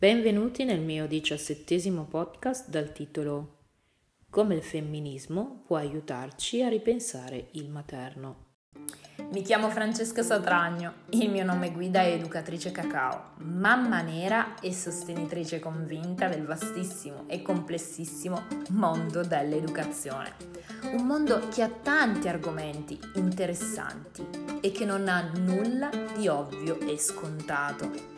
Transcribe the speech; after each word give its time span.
Benvenuti 0.00 0.62
nel 0.62 0.78
mio 0.78 1.08
diciassettesimo 1.08 2.04
podcast 2.04 2.68
dal 2.68 2.92
titolo 2.92 3.56
Come 4.30 4.54
il 4.54 4.62
femminismo 4.62 5.64
può 5.66 5.76
aiutarci 5.76 6.62
a 6.62 6.68
ripensare 6.68 7.48
il 7.54 7.68
materno. 7.68 8.46
Mi 9.32 9.42
chiamo 9.42 9.68
Francesca 9.70 10.22
Satragno, 10.22 10.92
il 11.10 11.28
mio 11.28 11.44
nome 11.44 11.72
guida 11.72 12.02
è 12.02 12.12
educatrice 12.12 12.70
cacao, 12.70 13.32
mamma 13.38 14.00
nera 14.00 14.60
e 14.60 14.72
sostenitrice 14.72 15.58
convinta 15.58 16.28
del 16.28 16.44
vastissimo 16.44 17.24
e 17.26 17.42
complessissimo 17.42 18.46
mondo 18.68 19.24
dell'educazione. 19.24 20.32
Un 20.92 21.06
mondo 21.06 21.48
che 21.48 21.62
ha 21.62 21.68
tanti 21.68 22.28
argomenti 22.28 22.96
interessanti 23.16 24.24
e 24.60 24.70
che 24.70 24.84
non 24.84 25.08
ha 25.08 25.28
nulla 25.34 25.90
di 26.16 26.28
ovvio 26.28 26.78
e 26.78 26.96
scontato. 26.98 28.17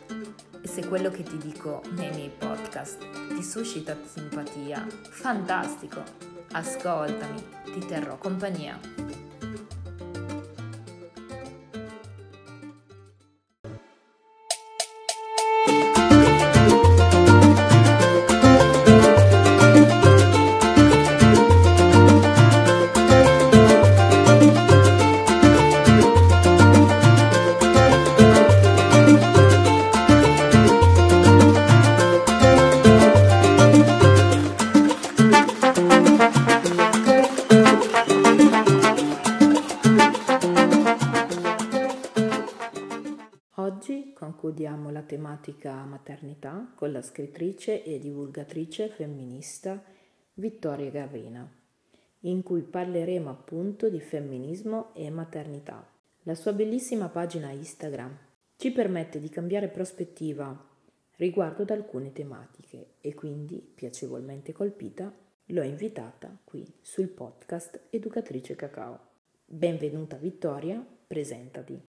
E 0.61 0.67
se 0.67 0.85
quello 0.85 1.09
che 1.09 1.23
ti 1.23 1.37
dico 1.37 1.81
nei 1.95 2.11
miei 2.11 2.29
podcast 2.29 2.99
ti 3.33 3.43
suscita 3.43 3.97
simpatia, 4.05 4.85
fantastico! 5.09 6.03
Ascoltami, 6.51 7.43
ti 7.65 7.79
terrò 7.85 8.17
compagnia. 8.17 8.79
Tematica 45.41 45.83
maternità 45.85 46.71
con 46.75 46.91
la 46.91 47.01
scrittrice 47.01 47.83
e 47.83 47.99
divulgatrice 47.99 48.89
femminista 48.89 49.83
Vittoria 50.35 50.91
Gavina, 50.91 51.51
in 52.21 52.43
cui 52.43 52.61
parleremo 52.61 53.29
appunto 53.29 53.89
di 53.89 53.99
femminismo 53.99 54.93
e 54.93 55.09
maternità. 55.09 55.85
La 56.23 56.35
sua 56.35 56.53
bellissima 56.53 57.09
pagina 57.09 57.49
Instagram 57.49 58.15
ci 58.55 58.71
permette 58.71 59.19
di 59.19 59.29
cambiare 59.29 59.67
prospettiva 59.69 60.69
riguardo 61.15 61.63
ad 61.63 61.71
alcune 61.71 62.13
tematiche 62.13 62.93
e 63.01 63.15
quindi, 63.15 63.57
piacevolmente 63.57 64.53
colpita, 64.53 65.11
l'ho 65.45 65.63
invitata 65.63 66.37
qui 66.43 66.71
sul 66.81 67.07
podcast 67.07 67.87
Educatrice 67.89 68.55
Cacao. 68.55 68.99
Benvenuta 69.45 70.15
Vittoria, 70.17 70.85
presentati. 71.07 71.90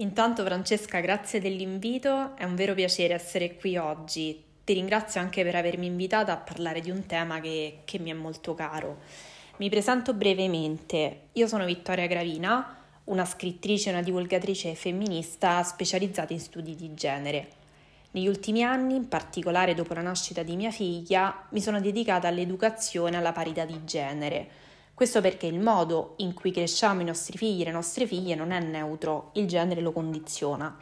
Intanto 0.00 0.44
Francesca, 0.44 1.00
grazie 1.00 1.40
dell'invito, 1.40 2.36
è 2.36 2.44
un 2.44 2.54
vero 2.54 2.72
piacere 2.72 3.14
essere 3.14 3.56
qui 3.56 3.76
oggi. 3.76 4.40
Ti 4.62 4.72
ringrazio 4.72 5.20
anche 5.20 5.42
per 5.42 5.56
avermi 5.56 5.86
invitata 5.86 6.32
a 6.32 6.36
parlare 6.36 6.80
di 6.80 6.90
un 6.90 7.04
tema 7.06 7.40
che, 7.40 7.80
che 7.84 7.98
mi 7.98 8.10
è 8.10 8.14
molto 8.14 8.54
caro. 8.54 8.98
Mi 9.56 9.68
presento 9.68 10.14
brevemente, 10.14 11.22
io 11.32 11.48
sono 11.48 11.64
Vittoria 11.64 12.06
Gravina, 12.06 12.76
una 13.04 13.24
scrittrice 13.24 13.88
e 13.88 13.92
una 13.92 14.02
divulgatrice 14.02 14.76
femminista 14.76 15.64
specializzata 15.64 16.32
in 16.32 16.38
studi 16.38 16.76
di 16.76 16.94
genere. 16.94 17.48
Negli 18.12 18.28
ultimi 18.28 18.62
anni, 18.62 18.94
in 18.94 19.08
particolare 19.08 19.74
dopo 19.74 19.94
la 19.94 20.02
nascita 20.02 20.44
di 20.44 20.54
mia 20.54 20.70
figlia, 20.70 21.46
mi 21.50 21.60
sono 21.60 21.80
dedicata 21.80 22.28
all'educazione 22.28 23.16
alla 23.16 23.32
parità 23.32 23.64
di 23.64 23.84
genere 23.84 24.67
questo 24.98 25.20
perché 25.20 25.46
il 25.46 25.60
modo 25.60 26.14
in 26.16 26.34
cui 26.34 26.50
cresciamo 26.50 27.02
i 27.02 27.04
nostri 27.04 27.38
figli 27.38 27.60
e 27.60 27.66
le 27.66 27.70
nostre 27.70 28.04
figlie 28.04 28.34
non 28.34 28.50
è 28.50 28.58
neutro, 28.58 29.30
il 29.34 29.46
genere 29.46 29.80
lo 29.80 29.92
condiziona. 29.92 30.76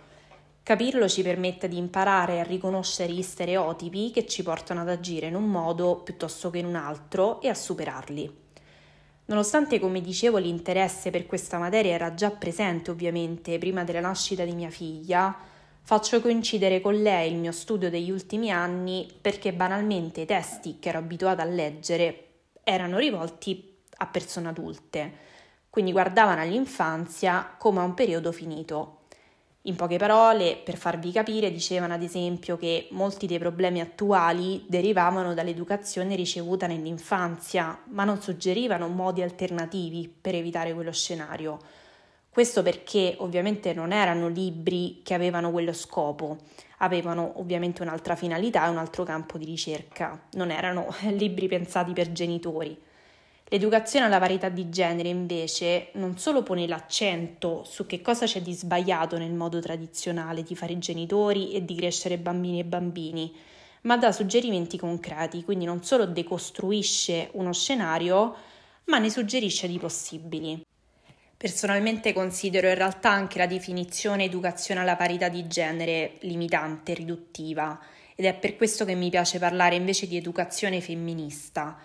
Capirlo 0.63 1.07
ci 1.07 1.21
permette 1.21 1.69
di 1.69 1.77
imparare 1.77 2.41
a 2.41 2.43
riconoscere 2.43 3.13
gli 3.13 3.21
stereotipi 3.21 4.11
che 4.13 4.25
ci 4.25 4.43
portano 4.43 4.81
ad 4.81 4.89
agire 4.89 5.27
in 5.27 5.35
un 5.35 5.45
modo 5.45 5.97
piuttosto 5.97 6.49
che 6.49 6.57
in 6.57 6.65
un 6.65 6.77
altro 6.77 7.43
e 7.43 7.51
a 7.51 7.55
superarli. 7.55 8.35
Nonostante, 9.27 9.79
come 9.79 10.01
dicevo, 10.01 10.39
l'interesse 10.39 11.11
per 11.11 11.27
questa 11.27 11.59
materia 11.59 11.93
era 11.93 12.15
già 12.15 12.31
presente 12.31 12.91
ovviamente 12.91 13.59
prima 13.59 13.85
della 13.85 14.01
nascita 14.01 14.47
di 14.47 14.55
mia 14.55 14.71
figlia, 14.71 15.37
faccio 15.83 16.23
coincidere 16.23 16.81
con 16.81 16.95
lei 16.95 17.33
il 17.33 17.37
mio 17.37 17.53
studio 17.53 17.91
degli 17.91 18.11
ultimi 18.11 18.51
anni 18.51 19.07
perché 19.21 19.53
banalmente 19.53 20.23
i 20.23 20.27
testi 20.27 20.79
che 20.79 20.89
ero 20.89 21.01
abituata 21.01 21.43
a 21.43 21.45
leggere 21.45 22.23
erano 22.65 22.97
rivolti 22.97 23.75
a 23.99 24.07
persone 24.07 24.49
adulte, 24.49 25.13
quindi 25.71 25.93
guardavano 25.93 26.41
all'infanzia 26.41 27.55
come 27.59 27.81
a 27.81 27.85
un 27.85 27.95
periodo 27.95 28.33
finito. 28.33 29.01
In 29.67 29.75
poche 29.75 29.99
parole, 29.99 30.61
per 30.65 30.77
farvi 30.77 31.11
capire, 31.11 31.51
dicevano 31.51 31.93
ad 31.93 32.03
esempio 32.03 32.57
che 32.57 32.87
molti 32.93 33.27
dei 33.27 33.41
problemi 33.41 33.81
attuali 33.81 34.65
derivavano 34.69 35.35
dall'educazione 35.35 36.15
ricevuta 36.15 36.69
nell'infanzia, 36.69 37.77
ma 37.87 38.05
non 38.05 38.23
suggerivano 38.23 38.87
modi 38.87 39.23
alternativi 39.23 40.09
per 40.09 40.37
evitare 40.37 40.73
quello 40.73 40.93
scenario. 40.93 41.59
Questo 42.31 42.63
perché 42.63 43.17
ovviamente 43.19 43.73
non 43.75 43.93
erano 43.93 44.29
libri 44.29 45.01
che 45.03 45.15
avevano 45.15 45.51
quello 45.51 45.73
scopo, 45.73 46.37
avevano 46.79 47.33
ovviamente 47.41 47.83
un'altra 47.83 48.15
finalità 48.15 48.67
e 48.67 48.69
un 48.69 48.77
altro 48.77 49.03
campo 49.03 49.37
di 49.37 49.47
ricerca, 49.47 50.29
non 50.33 50.53
erano 50.53 50.87
libri 51.11 51.49
pensati 51.49 51.93
per 51.93 52.13
genitori. 52.13 52.79
L'educazione 53.49 54.07
alla 54.07 54.19
parità 54.19 54.49
di 54.49 54.71
genere 54.71 55.09
invece 55.09 55.91
non 55.93 56.19
solo 56.19 56.43
pone 56.43 56.67
l'accento 56.67 57.63
su 57.63 57.87
che 57.87 58.03
cosa 58.03 58.27
c'è 58.27 58.43
di 58.43 58.53
sbagliato 58.53 59.19
nel 59.19 59.35
modo 59.35 59.61
tradizionale 59.61 60.43
di 60.43 60.57
fare 60.57 60.77
genitori 60.79 61.53
e 61.53 61.65
di 61.65 61.77
crescere 61.77 62.19
bambini 62.19 62.59
e 62.59 62.65
bambini, 62.65 63.33
ma 63.83 63.97
dà 63.99 64.11
suggerimenti 64.11 64.77
concreti, 64.77 65.45
quindi 65.45 65.65
non 65.65 65.85
solo 65.85 66.07
decostruisce 66.07 67.29
uno 67.35 67.53
scenario, 67.53 68.35
ma 68.87 68.99
ne 68.99 69.11
suggerisce 69.11 69.69
di 69.69 69.79
possibili. 69.79 70.65
Personalmente 71.37 72.13
considero 72.13 72.67
in 72.67 72.75
realtà 72.75 73.11
anche 73.11 73.39
la 73.39 73.47
definizione 73.47 74.25
educazione 74.25 74.81
alla 74.81 74.97
parità 74.97 75.29
di 75.29 75.47
genere 75.47 76.15
limitante, 76.23 76.95
riduttiva, 76.95 77.79
ed 78.17 78.25
è 78.25 78.35
per 78.35 78.57
questo 78.57 78.85
che 78.85 78.97
mi 78.97 79.09
piace 79.09 79.39
parlare 79.39 79.77
invece 79.77 80.09
di 80.09 80.17
educazione 80.17 80.81
femminista 80.81 81.79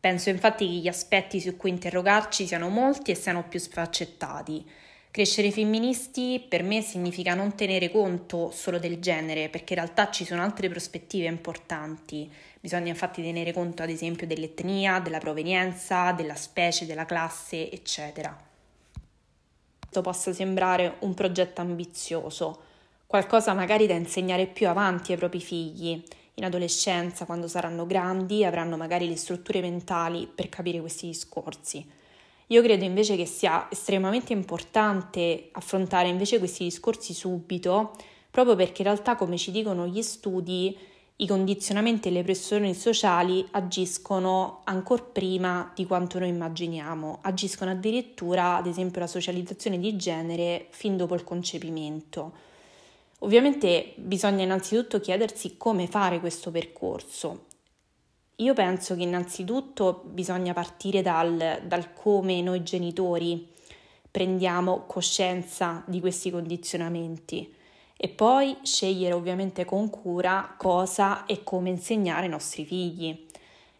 Penso 0.00 0.30
infatti 0.30 0.66
che 0.66 0.72
gli 0.74 0.88
aspetti 0.88 1.40
su 1.40 1.56
cui 1.56 1.70
interrogarci 1.70 2.46
siano 2.46 2.68
molti 2.68 3.10
e 3.10 3.14
siano 3.16 3.44
più 3.48 3.58
sfaccettati. 3.58 4.64
Crescere 5.10 5.50
femministi 5.50 6.44
per 6.46 6.62
me 6.62 6.82
significa 6.82 7.34
non 7.34 7.56
tenere 7.56 7.90
conto 7.90 8.50
solo 8.52 8.78
del 8.78 9.00
genere, 9.00 9.48
perché 9.48 9.72
in 9.72 9.80
realtà 9.80 10.10
ci 10.10 10.24
sono 10.24 10.42
altre 10.42 10.68
prospettive 10.68 11.26
importanti. 11.26 12.30
Bisogna 12.60 12.90
infatti 12.90 13.22
tenere 13.22 13.52
conto 13.52 13.82
ad 13.82 13.88
esempio 13.88 14.26
dell'etnia, 14.26 15.00
della 15.00 15.18
provenienza, 15.18 16.12
della 16.12 16.36
specie, 16.36 16.86
della 16.86 17.04
classe, 17.04 17.70
eccetera. 17.70 18.36
Questo 19.80 20.00
possa 20.02 20.32
sembrare 20.32 20.96
un 21.00 21.14
progetto 21.14 21.62
ambizioso, 21.62 22.62
qualcosa 23.06 23.54
magari 23.54 23.86
da 23.86 23.94
insegnare 23.94 24.46
più 24.46 24.68
avanti 24.68 25.12
ai 25.12 25.18
propri 25.18 25.40
figli, 25.40 26.00
in 26.38 26.44
adolescenza, 26.44 27.26
quando 27.26 27.48
saranno 27.48 27.84
grandi, 27.84 28.44
avranno 28.44 28.76
magari 28.76 29.08
le 29.08 29.16
strutture 29.16 29.60
mentali 29.60 30.28
per 30.32 30.48
capire 30.48 30.80
questi 30.80 31.06
discorsi. 31.06 31.84
Io 32.46 32.62
credo 32.62 32.84
invece 32.84 33.16
che 33.16 33.26
sia 33.26 33.66
estremamente 33.70 34.32
importante 34.32 35.50
affrontare 35.52 36.08
invece 36.08 36.38
questi 36.38 36.64
discorsi 36.64 37.12
subito, 37.12 37.92
proprio 38.30 38.54
perché 38.54 38.82
in 38.82 38.88
realtà, 38.88 39.16
come 39.16 39.36
ci 39.36 39.50
dicono 39.50 39.86
gli 39.86 40.00
studi, 40.00 40.76
i 41.16 41.26
condizionamenti 41.26 42.08
e 42.08 42.10
le 42.12 42.22
pressioni 42.22 42.72
sociali 42.74 43.44
agiscono 43.50 44.60
ancora 44.64 45.02
prima 45.02 45.72
di 45.74 45.84
quanto 45.84 46.20
noi 46.20 46.28
immaginiamo, 46.28 47.18
agiscono 47.22 47.72
addirittura, 47.72 48.54
ad 48.54 48.66
esempio, 48.66 49.00
la 49.00 49.08
socializzazione 49.08 49.80
di 49.80 49.96
genere 49.96 50.68
fin 50.70 50.96
dopo 50.96 51.16
il 51.16 51.24
concepimento. 51.24 52.32
Ovviamente 53.20 53.94
bisogna 53.96 54.44
innanzitutto 54.44 55.00
chiedersi 55.00 55.56
come 55.56 55.88
fare 55.88 56.20
questo 56.20 56.50
percorso. 56.50 57.46
Io 58.36 58.54
penso 58.54 58.94
che 58.94 59.02
innanzitutto 59.02 60.04
bisogna 60.04 60.52
partire 60.52 61.02
dal, 61.02 61.62
dal 61.64 61.92
come 61.92 62.40
noi 62.40 62.62
genitori 62.62 63.48
prendiamo 64.08 64.84
coscienza 64.86 65.82
di 65.86 65.98
questi 65.98 66.30
condizionamenti 66.30 67.52
e 67.96 68.08
poi 68.08 68.56
scegliere 68.62 69.12
ovviamente 69.12 69.64
con 69.64 69.90
cura 69.90 70.54
cosa 70.56 71.26
e 71.26 71.42
come 71.42 71.70
insegnare 71.70 72.22
ai 72.22 72.28
nostri 72.28 72.64
figli. 72.64 73.26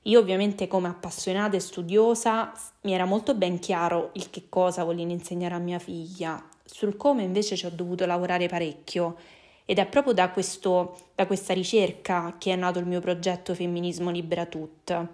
Io 0.02 0.18
ovviamente 0.18 0.66
come 0.66 0.88
appassionata 0.88 1.56
e 1.56 1.60
studiosa 1.60 2.52
mi 2.80 2.92
era 2.92 3.04
molto 3.04 3.34
ben 3.34 3.60
chiaro 3.60 4.10
il 4.14 4.30
che 4.30 4.46
cosa 4.48 4.82
volevo 4.82 5.12
insegnare 5.12 5.54
a 5.54 5.58
mia 5.58 5.78
figlia 5.78 6.44
sul 6.70 6.96
come 6.96 7.22
invece 7.22 7.56
ci 7.56 7.66
ho 7.66 7.70
dovuto 7.70 8.04
lavorare 8.04 8.46
parecchio 8.46 9.16
ed 9.64 9.78
è 9.78 9.86
proprio 9.86 10.12
da, 10.12 10.30
questo, 10.30 10.98
da 11.14 11.26
questa 11.26 11.54
ricerca 11.54 12.36
che 12.38 12.52
è 12.52 12.56
nato 12.56 12.78
il 12.78 12.86
mio 12.86 13.00
progetto 13.00 13.54
Femminismo 13.54 14.10
Libera 14.10 14.46
Tut. 14.46 15.06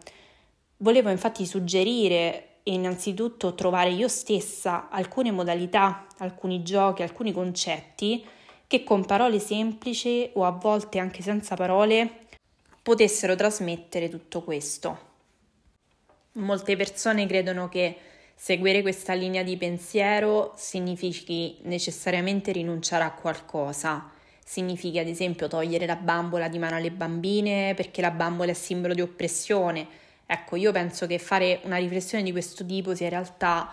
Volevo 0.78 1.10
infatti 1.10 1.46
suggerire 1.46 2.48
innanzitutto 2.64 3.54
trovare 3.54 3.90
io 3.90 4.08
stessa 4.08 4.88
alcune 4.90 5.30
modalità, 5.30 6.06
alcuni 6.18 6.62
giochi, 6.62 7.02
alcuni 7.02 7.32
concetti 7.32 8.24
che 8.66 8.84
con 8.84 9.04
parole 9.04 9.38
semplici 9.38 10.30
o 10.34 10.44
a 10.44 10.50
volte 10.50 10.98
anche 10.98 11.22
senza 11.22 11.54
parole 11.54 12.26
potessero 12.82 13.34
trasmettere 13.34 14.08
tutto 14.08 14.42
questo. 14.42 15.12
Molte 16.32 16.76
persone 16.76 17.26
credono 17.26 17.68
che 17.68 17.96
seguire 18.34 18.82
questa 18.82 19.14
linea 19.14 19.42
di 19.42 19.56
pensiero 19.56 20.52
significhi 20.56 21.58
necessariamente 21.62 22.52
rinunciare 22.52 23.04
a 23.04 23.12
qualcosa. 23.12 24.10
Significa 24.44 25.00
ad 25.00 25.08
esempio 25.08 25.48
togliere 25.48 25.86
la 25.86 25.96
bambola 25.96 26.48
di 26.48 26.58
mano 26.58 26.76
alle 26.76 26.90
bambine 26.90 27.74
perché 27.74 28.00
la 28.00 28.10
bambola 28.10 28.50
è 28.50 28.54
simbolo 28.54 28.94
di 28.94 29.00
oppressione 29.00 30.02
Ecco, 30.26 30.56
io 30.56 30.72
penso 30.72 31.06
che 31.06 31.18
fare 31.18 31.60
una 31.64 31.76
riflessione 31.76 32.24
di 32.24 32.32
questo 32.32 32.64
tipo 32.64 32.94
sia 32.94 33.06
in 33.06 33.12
realtà 33.12 33.70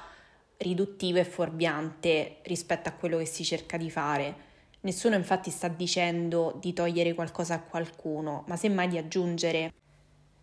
riduttivo 0.57 1.17
e 1.17 1.23
fuorviante 1.23 2.37
rispetto 2.43 2.89
a 2.89 2.91
quello 2.91 3.17
che 3.17 3.25
si 3.25 3.43
cerca 3.43 3.77
di 3.77 3.89
fare. 3.89 4.49
Nessuno 4.81 5.15
infatti 5.15 5.49
sta 5.49 5.67
dicendo 5.69 6.57
di 6.59 6.73
togliere 6.73 7.13
qualcosa 7.13 7.55
a 7.55 7.61
qualcuno, 7.61 8.43
ma 8.47 8.57
semmai 8.57 8.89
di 8.89 8.97
aggiungere. 8.97 9.73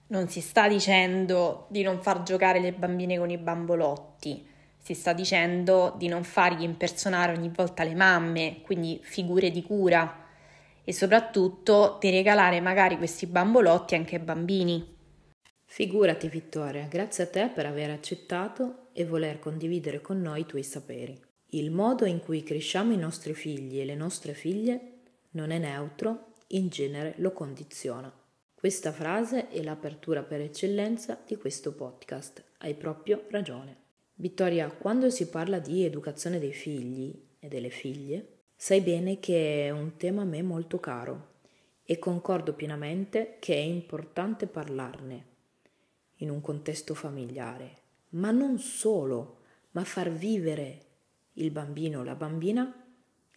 Non 0.09 0.29
si 0.29 0.41
sta 0.41 0.69
dicendo 0.69 1.67
di 1.71 1.83
non 1.83 2.01
far 2.01 2.23
giocare 2.23 2.61
le 2.61 2.73
bambine 2.73 3.19
con 3.19 3.31
i 3.31 3.39
bambolotti, 3.39 4.47
si 4.79 4.95
sta 4.95 5.13
dicendo 5.13 5.95
di 5.99 6.09
non 6.09 6.25
fargli 6.25 6.63
impersonare 6.63 7.37
ogni 7.37 7.51
volta 7.55 7.85
le 7.85 7.95
mamme, 7.95 8.61
quindi 8.63 8.99
figure 9.03 9.51
di 9.51 9.63
cura, 9.63 10.27
e 10.83 10.93
soprattutto 10.95 11.99
di 12.01 12.09
regalare 12.09 12.61
magari 12.63 12.97
questi 12.97 13.27
bambolotti 13.27 13.95
anche 13.95 14.17
ai 14.17 14.23
bambini. 14.23 14.97
Figurati 15.67 16.29
Vittoria, 16.29 16.87
grazie 16.87 17.25
a 17.25 17.27
te 17.29 17.51
per 17.55 17.67
aver 17.67 17.91
accettato 17.91 18.89
e 18.95 19.05
voler 19.05 19.39
condividere 19.39 20.01
con 20.01 20.23
noi 20.23 20.41
i 20.41 20.47
tuoi 20.47 20.63
saperi. 20.63 21.21
Il 21.51 21.71
modo 21.71 22.07
in 22.07 22.21
cui 22.21 22.43
cresciamo 22.43 22.95
i 22.95 22.97
nostri 22.97 23.35
figli 23.35 23.79
e 23.79 23.85
le 23.85 23.95
nostre 23.95 24.33
figlie 24.33 25.01
non 25.33 25.51
è 25.51 25.59
neutro, 25.59 26.33
in 26.49 26.69
genere 26.69 27.13
lo 27.19 27.33
condiziona. 27.33 28.11
Questa 28.59 28.91
frase 28.91 29.51
è 29.51 29.63
l'apertura 29.63 30.25
per 30.25 30.41
eccellenza 30.41 31.23
di 31.25 31.37
questo 31.37 31.75
podcast. 31.75 32.43
Hai 32.59 32.75
proprio 32.75 33.23
ragione. 33.31 33.77
Vittoria, 34.15 34.69
quando 34.69 35.11
si 35.11 35.29
parla 35.29 35.61
di 35.61 35.85
educazione 35.85 36.41
dei 36.41 36.53
figli 36.53 37.15
e 37.39 37.47
delle 37.47 37.71
figlie, 37.71 38.39
sai 38.57 38.81
bene 38.81 39.21
che 39.21 39.67
è 39.67 39.71
un 39.71 39.97
tema 39.97 40.23
a 40.23 40.25
me 40.25 40.43
molto 40.43 40.81
caro 40.81 41.35
e 41.85 42.01
concordo 42.01 42.53
pienamente 42.55 43.37
che 43.39 43.55
è 43.55 43.59
importante 43.59 44.49
parlarne 44.49 45.27
in 46.17 46.29
un 46.29 46.41
contesto 46.41 46.95
familiare, 46.95 47.77
ma 48.09 48.33
non 48.33 48.59
solo, 48.59 49.37
ma 49.71 49.85
far 49.85 50.11
vivere 50.11 50.87
il 51.35 51.53
bambino 51.53 52.01
o 52.01 52.03
la 52.03 52.17
bambina 52.17 52.75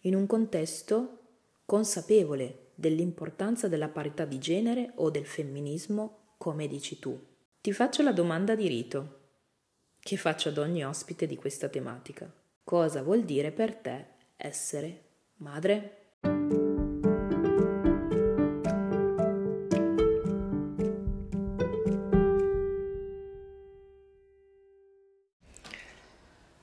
in 0.00 0.16
un 0.16 0.26
contesto 0.26 1.18
consapevole 1.64 2.61
dell'importanza 2.82 3.68
della 3.68 3.88
parità 3.88 4.24
di 4.24 4.40
genere 4.40 4.90
o 4.96 5.08
del 5.08 5.24
femminismo, 5.24 6.34
come 6.36 6.66
dici 6.66 6.98
tu. 6.98 7.16
Ti 7.60 7.72
faccio 7.72 8.02
la 8.02 8.10
domanda 8.10 8.56
di 8.56 8.66
rito, 8.66 9.20
che 10.00 10.16
faccio 10.16 10.48
ad 10.48 10.58
ogni 10.58 10.84
ospite 10.84 11.28
di 11.28 11.36
questa 11.36 11.68
tematica. 11.68 12.28
Cosa 12.64 13.00
vuol 13.02 13.22
dire 13.22 13.52
per 13.52 13.76
te 13.76 14.06
essere 14.36 15.02
madre? 15.36 16.16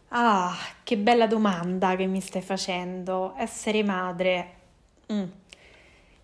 Ah, 0.10 0.54
che 0.84 0.98
bella 0.98 1.28
domanda 1.28 1.96
che 1.96 2.08
mi 2.08 2.20
stai 2.20 2.42
facendo. 2.42 3.36
Essere 3.38 3.84
madre. 3.84 4.54
Mm. 5.14 5.48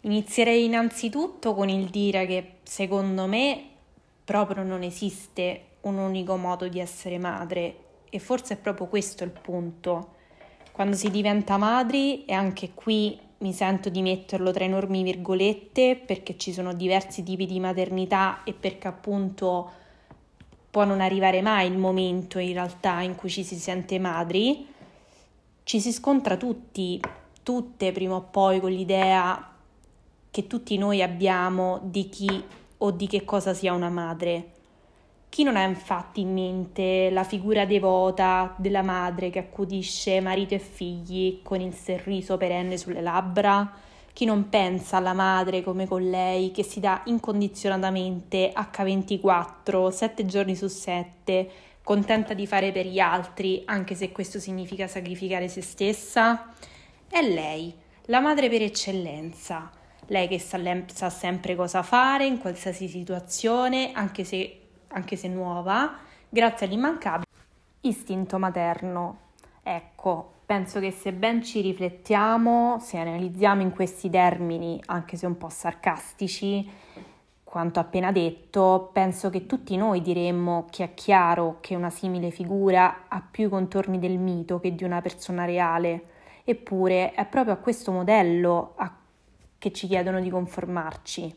Inizierei 0.06 0.66
innanzitutto 0.66 1.56
con 1.56 1.68
il 1.68 1.90
dire 1.90 2.28
che 2.28 2.57
secondo 2.62 3.25
me 3.25 3.63
proprio 4.24 4.62
non 4.62 4.84
esiste 4.84 5.78
un 5.81 5.98
unico 5.98 6.36
modo 6.38 6.68
di 6.68 6.80
essere 6.80 7.18
madre 7.18 7.78
e 8.12 8.19
forse 8.19 8.54
è 8.54 8.57
proprio 8.57 8.86
questo 8.86 9.24
il 9.24 9.31
punto. 9.31 10.13
Quando 10.72 10.96
si 10.96 11.10
diventa 11.10 11.57
madri, 11.57 12.24
e 12.25 12.34
anche 12.34 12.72
qui 12.75 13.18
mi 13.40 13.52
sento 13.52 13.90
di 13.90 14.04
metterlo 14.04 14.52
tra 14.52 14.63
enormi 14.63 15.02
virgolette 15.02 15.96
perché 15.96 16.38
ci 16.38 16.54
sono 16.54 16.75
diversi 16.75 17.24
tipi 17.24 17.48
di 17.48 17.60
maternità 17.60 18.44
e 18.44 18.54
perché 18.54 18.88
appunto 18.88 19.72
può 20.69 20.84
non 20.84 21.02
arrivare 21.02 21.42
mai 21.42 21.68
il 21.68 21.80
momento 21.80 22.38
in 22.38 22.54
realtà 22.54 23.02
in 23.02 23.16
cui 23.16 23.30
ci 23.30 23.44
si 23.44 23.56
sente 23.56 23.98
madri, 23.98 24.68
ci 25.63 25.80
si 25.80 25.92
scontra 25.92 26.38
tutti, 26.38 27.02
tutte 27.42 27.92
prima 27.92 28.13
o 28.13 28.22
poi 28.22 28.60
con 28.60 28.69
l'idea 28.69 29.50
che 30.36 30.48
tutti 30.48 30.78
noi 30.78 31.02
abbiamo 31.02 31.80
di 31.82 32.10
chi 32.10 32.44
o 32.80 32.92
di 32.92 33.08
che 33.08 33.24
cosa 33.24 33.54
sia 33.54 33.72
una 33.72 33.88
madre. 33.88 34.52
Chi 35.30 35.44
non 35.44 35.56
ha 35.56 35.64
infatti 35.64 36.20
in 36.20 36.34
mente 36.34 37.10
la 37.10 37.24
figura 37.24 37.66
devota 37.66 38.54
della 38.58 38.82
madre 38.82 39.30
che 39.30 39.40
accudisce 39.40 40.20
marito 40.20 40.54
e 40.54 40.60
figli 40.60 41.40
con 41.42 41.62
il 41.62 41.74
sorriso 41.74 42.36
perenne 42.36 42.78
sulle 42.78 43.00
labbra? 43.00 43.72
chi 44.12 44.26
non 44.26 44.50
pensa 44.50 44.98
alla 44.98 45.14
madre 45.14 45.62
come 45.62 45.88
con 45.88 46.10
lei, 46.10 46.52
che 46.52 46.64
si 46.64 46.81
dà 46.81 47.02
incondizionatamente 47.06 48.52
H24, 48.54 49.90
7 49.90 50.26
giorni 50.26 50.56
su 50.56 50.68
7, 50.68 51.50
contenta 51.81 52.34
di 52.34 52.46
fare 52.48 52.74
per 52.74 52.88
gli 52.88 53.00
altri, 53.00 53.64
anche 53.66 53.96
se 53.96 54.12
questo 54.12 54.40
significa 54.40 54.88
sacrificare 54.88 55.50
se 55.50 55.62
stessa? 55.62 56.54
È 57.10 57.22
lei, 57.22 57.74
la 58.06 58.22
madre 58.22 58.48
per 58.48 58.62
eccellenza, 58.62 59.70
lei 60.07 60.28
che 60.28 60.40
sa, 60.40 60.60
sa 60.88 61.10
sempre 61.10 61.56
cosa 61.56 61.84
fare 61.84 62.25
in 62.25 62.40
qualsiasi 62.40 62.88
situazione, 62.88 63.92
anche 63.94 64.24
se, 64.24 64.62
anche 64.88 65.16
se 65.16 65.28
nuova, 65.28 65.98
grazie 66.30 66.66
all'immancabile 66.66 67.25
istinto 67.81 68.40
materno. 68.40 69.19
Ecco, 69.62 70.34
Penso 70.46 70.80
che 70.80 70.92
se 70.92 71.12
ben 71.12 71.42
ci 71.42 71.60
riflettiamo, 71.62 72.78
se 72.80 73.00
analizziamo 73.00 73.63
in 73.63 73.72
questi 73.72 74.12
termini, 74.12 74.80
anche 74.86 75.18
se 75.18 75.25
un 75.25 75.40
po' 75.40 75.50
sarcastici, 75.50 76.69
quanto 77.44 77.80
appena 77.80 78.12
detto, 78.12 78.92
penso 78.94 79.31
che 79.31 79.47
tutti 79.47 79.76
noi 79.76 80.04
diremmo 80.04 80.68
che 80.69 80.83
è 80.83 80.94
chiaro 80.94 81.57
che 81.62 81.74
una 81.74 81.90
simile 81.90 82.30
figura 82.30 83.06
ha 83.07 83.24
più 83.28 83.47
i 83.47 83.50
contorni 83.50 83.97
del 83.97 84.19
mito 84.19 84.59
che 84.59 84.76
di 84.76 84.83
una 84.83 85.02
persona 85.02 85.45
reale, 85.45 86.04
eppure 86.44 87.14
è 87.14 87.26
proprio 87.26 87.54
a 87.54 87.57
questo 87.57 87.92
modello 87.92 88.74
a... 88.76 88.94
che 89.57 89.71
ci 89.71 89.88
chiedono 89.88 90.19
di 90.19 90.30
conformarci. 90.30 91.35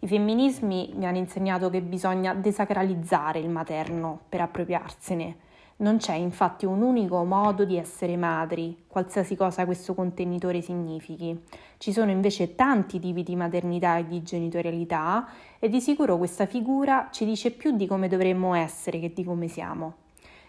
I 0.00 0.06
femminismi 0.06 0.92
mi 0.96 1.06
hanno 1.06 1.18
insegnato 1.18 1.70
che 1.70 1.80
bisogna 1.80 2.34
desacralizzare 2.34 3.38
il 3.38 3.48
materno 3.48 4.20
per 4.28 4.40
appropriarsene 4.40 5.44
non 5.76 5.96
c'è 5.96 6.14
infatti 6.14 6.66
un 6.66 6.82
unico 6.82 7.24
modo 7.24 7.64
di 7.64 7.76
essere 7.76 8.16
madri, 8.16 8.84
qualsiasi 8.86 9.34
cosa 9.34 9.64
questo 9.64 9.92
contenitore 9.92 10.60
significhi. 10.60 11.36
Ci 11.78 11.92
sono 11.92 12.12
invece 12.12 12.54
tanti 12.54 13.00
tipi 13.00 13.24
di 13.24 13.34
maternità 13.34 13.96
e 13.96 14.06
di 14.06 14.22
genitorialità 14.22 15.26
e 15.58 15.68
di 15.68 15.80
sicuro 15.80 16.16
questa 16.16 16.46
figura 16.46 17.08
ci 17.10 17.24
dice 17.24 17.50
più 17.50 17.74
di 17.76 17.88
come 17.88 18.06
dovremmo 18.06 18.54
essere 18.54 19.00
che 19.00 19.12
di 19.12 19.24
come 19.24 19.48
siamo. 19.48 19.94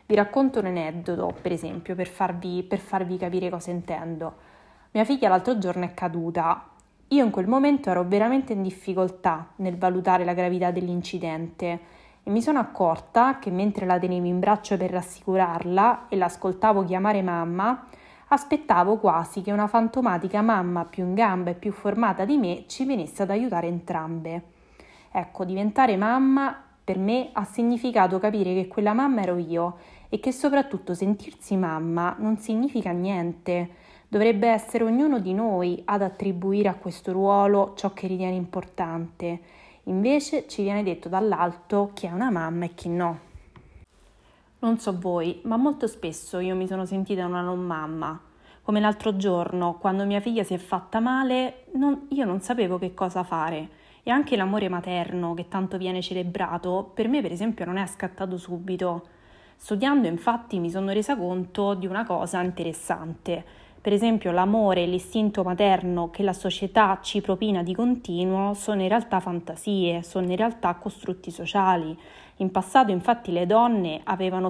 Vi 0.06 0.14
racconto 0.14 0.60
un 0.60 0.68
aneddoto, 0.68 1.36
per 1.42 1.52
esempio, 1.52 1.96
per 1.96 2.08
farvi, 2.08 2.62
per 2.62 2.78
farvi 2.78 3.18
capire 3.18 3.50
cosa 3.50 3.72
intendo. 3.72 4.36
Mia 4.92 5.06
figlia 5.06 5.28
l'altro 5.28 5.58
giorno 5.58 5.86
è 5.86 5.94
caduta. 5.96 6.70
Io 7.10 7.24
in 7.24 7.30
quel 7.30 7.48
momento 7.48 7.92
ero 7.92 8.04
veramente 8.04 8.54
in 8.54 8.64
difficoltà 8.64 9.50
nel 9.58 9.78
valutare 9.78 10.26
la 10.26 10.34
gravità 10.34 10.72
dell'incidente 10.72 11.80
e 12.24 12.32
mi 12.32 12.42
sono 12.42 12.58
accorta 12.58 13.38
che 13.38 13.52
mentre 13.52 13.86
la 13.86 14.00
tenevo 14.00 14.26
in 14.26 14.40
braccio 14.40 14.76
per 14.76 14.90
rassicurarla 14.90 16.08
e 16.10 16.16
l'ascoltavo 16.16 16.84
chiamare 16.84 17.22
mamma, 17.22 17.86
aspettavo 18.30 18.98
quasi 18.98 19.44
che 19.44 19.52
una 19.52 19.68
fantomatica 19.68 20.42
mamma 20.42 20.86
più 20.86 21.04
in 21.04 21.14
gamba 21.14 21.52
e 21.52 21.54
più 21.54 21.72
formata 21.72 22.26
di 22.26 22.38
me 22.38 22.64
ci 22.66 22.86
venisse 22.86 23.22
ad 23.22 23.30
aiutare 23.30 23.68
entrambe. 23.68 24.44
Ecco, 25.12 25.46
diventare 25.46 25.96
mamma 25.98 26.60
per 26.84 26.98
me 26.98 27.30
ha 27.34 27.46
significato 27.46 28.18
capire 28.18 28.56
che 28.56 28.68
quella 28.68 28.94
mamma 28.94 29.22
ero 29.22 29.38
io 29.38 29.78
e 30.10 30.20
che 30.20 30.32
soprattutto 30.32 30.96
sentirsi 30.96 31.56
mamma 31.56 32.16
non 32.18 32.38
significa 32.38 32.90
niente. 32.92 33.70
Dovrebbe 34.16 34.48
essere 34.48 34.86
ognuno 34.86 35.20
di 35.20 35.34
noi 35.34 35.82
ad 35.84 36.02
attribuire 36.02 36.70
a 36.70 36.76
questo 36.76 37.12
ruolo 37.12 37.74
ciò 37.76 37.92
che 37.92 38.08
ritiene 38.08 38.34
importante 38.34 39.42
Invece 39.84 40.48
ci 40.48 40.64
viene 40.64 40.84
detto 40.84 41.10
dall'alto 41.10 41.92
chi 41.94 42.06
è 42.06 42.12
una 42.12 42.32
mamma 42.32 42.64
e 42.64 42.74
chi 42.74 42.88
no. 42.88 43.20
Non 44.60 44.80
so 44.80 44.98
voi, 44.98 45.42
ma 45.44 45.58
molto 45.58 45.86
spesso 45.88 46.40
io 46.40 46.56
mi 46.56 46.66
sono 46.66 46.86
sentita 46.86 47.26
una 47.26 47.42
non 47.42 47.60
mamma, 47.60 48.18
Come 48.62 48.80
l'altro 48.80 49.18
giorno, 49.18 49.74
quando 49.80 50.06
mia 50.06 50.22
figlia 50.22 50.44
si 50.44 50.54
è 50.54 50.58
fatta 50.60 51.02
male, 51.02 51.66
non, 51.74 52.08
io 52.12 52.24
non 52.24 52.40
sapevo 52.40 52.78
che 52.80 52.94
cosa 52.94 53.22
fare. 53.24 53.68
E 54.02 54.12
anche 54.12 54.38
l'amore 54.38 54.70
materno, 54.70 55.34
che 55.34 55.50
tanto 55.50 55.78
viene 55.78 56.02
celebrato, 56.02 56.90
per 56.94 57.10
me 57.10 57.22
per 57.22 57.34
esempio 57.34 57.66
non 57.66 57.76
è 57.76 57.86
scattato 57.86 58.38
subito. 58.38 59.08
Studiando 59.58 60.08
infatti 60.08 60.60
mi 60.60 60.70
sono 60.70 60.94
resa 60.94 61.18
conto 61.18 61.74
di 61.74 61.86
una 61.86 62.06
cosa 62.06 62.42
interessante. 62.42 63.65
Per 63.86 63.94
esempio 63.94 64.32
l'amore 64.32 64.82
e 64.82 64.88
l'istinto 64.88 65.44
materno 65.44 66.10
che 66.10 66.24
la 66.24 66.34
società 66.34 66.98
ci 67.04 67.22
propina 67.22 67.62
di 67.62 67.75
continuo 67.75 68.56
sono 68.56 68.82
in 68.82 68.88
realtà 68.88 69.20
fantasie, 69.20 70.01
sono 70.01 70.25
in 70.25 70.36
realtà 70.36 70.74
costrutti 70.74 71.30
sociali. 71.30 71.96
In 72.38 72.50
passato 72.50 72.89
infatti 72.89 73.32
le 73.32 73.46
donne 73.46 74.01
avevano 74.06 74.50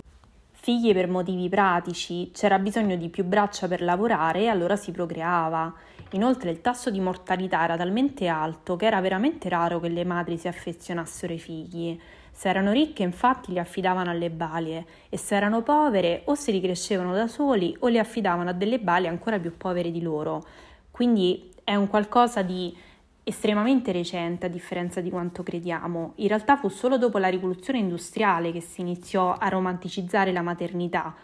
figli 0.54 0.94
per 0.94 1.10
motivi 1.10 1.50
pratici, 1.50 2.32
c'era 2.32 2.60
bisogno 2.60 2.96
di 2.96 3.10
più 3.10 3.25
braccia 3.25 3.68
per 3.68 3.82
lavorare 3.82 4.44
e 4.44 4.48
allora 4.48 4.77
si 4.77 4.94
procreava. 4.94 5.74
Inoltre 6.12 6.50
il 6.50 6.62
tasso 6.62 6.89
di 6.89 7.01
mortalità 7.01 7.62
era 7.62 7.75
talmente 7.75 8.27
alto 8.27 8.77
che 8.77 8.86
era 8.86 9.01
veramente 9.01 9.50
raro 9.50 9.82
che 9.82 9.89
le 9.89 10.06
madri 10.06 10.38
si 10.38 10.48
affezionassero 10.48 11.34
ai 11.34 11.39
figli. 11.39 12.00
Se 12.38 12.50
erano 12.50 12.74
ricche 12.74 13.01
infatti 13.01 13.54
li 13.54 13.60
affidavano 13.60 14.10
alle 14.10 14.30
balie 14.30 14.86
e 15.08 15.18
se 15.18 15.36
erano 15.36 15.62
povere 15.62 16.24
o 16.25 16.36
si 16.36 16.51
ricrescevano 16.51 17.13
da 17.13 17.30
soli 17.30 17.74
o 17.80 17.88
li 17.88 17.98
affidavano 17.98 18.50
a 18.50 18.54
delle 18.54 18.77
balie 18.77 19.08
ancora 19.08 19.39
più 19.39 19.56
povere 19.56 19.89
di 19.89 20.01
loro. 20.01 20.44
Quindi 20.92 21.50
è 21.63 21.75
un 21.75 21.88
qualcosa 21.88 22.42
di 22.42 22.75
estremamente 23.24 23.94
recente 23.94 24.48
a 24.48 24.50
differenza 24.50 25.00
di 25.00 25.10
quanto 25.10 25.44
crediamo. 25.44 26.12
In 26.15 26.27
realtà 26.27 26.58
fu 26.58 26.68
solo 26.68 26.98
dopo 26.98 27.20
la 27.20 27.30
rivoluzione 27.30 27.80
industriale 27.80 28.51
che 28.51 28.60
si 28.60 28.82
iniziò 28.82 29.32
a 29.32 29.48
romanticizzare 29.48 30.34
la 30.34 30.42
maternità 30.42 31.15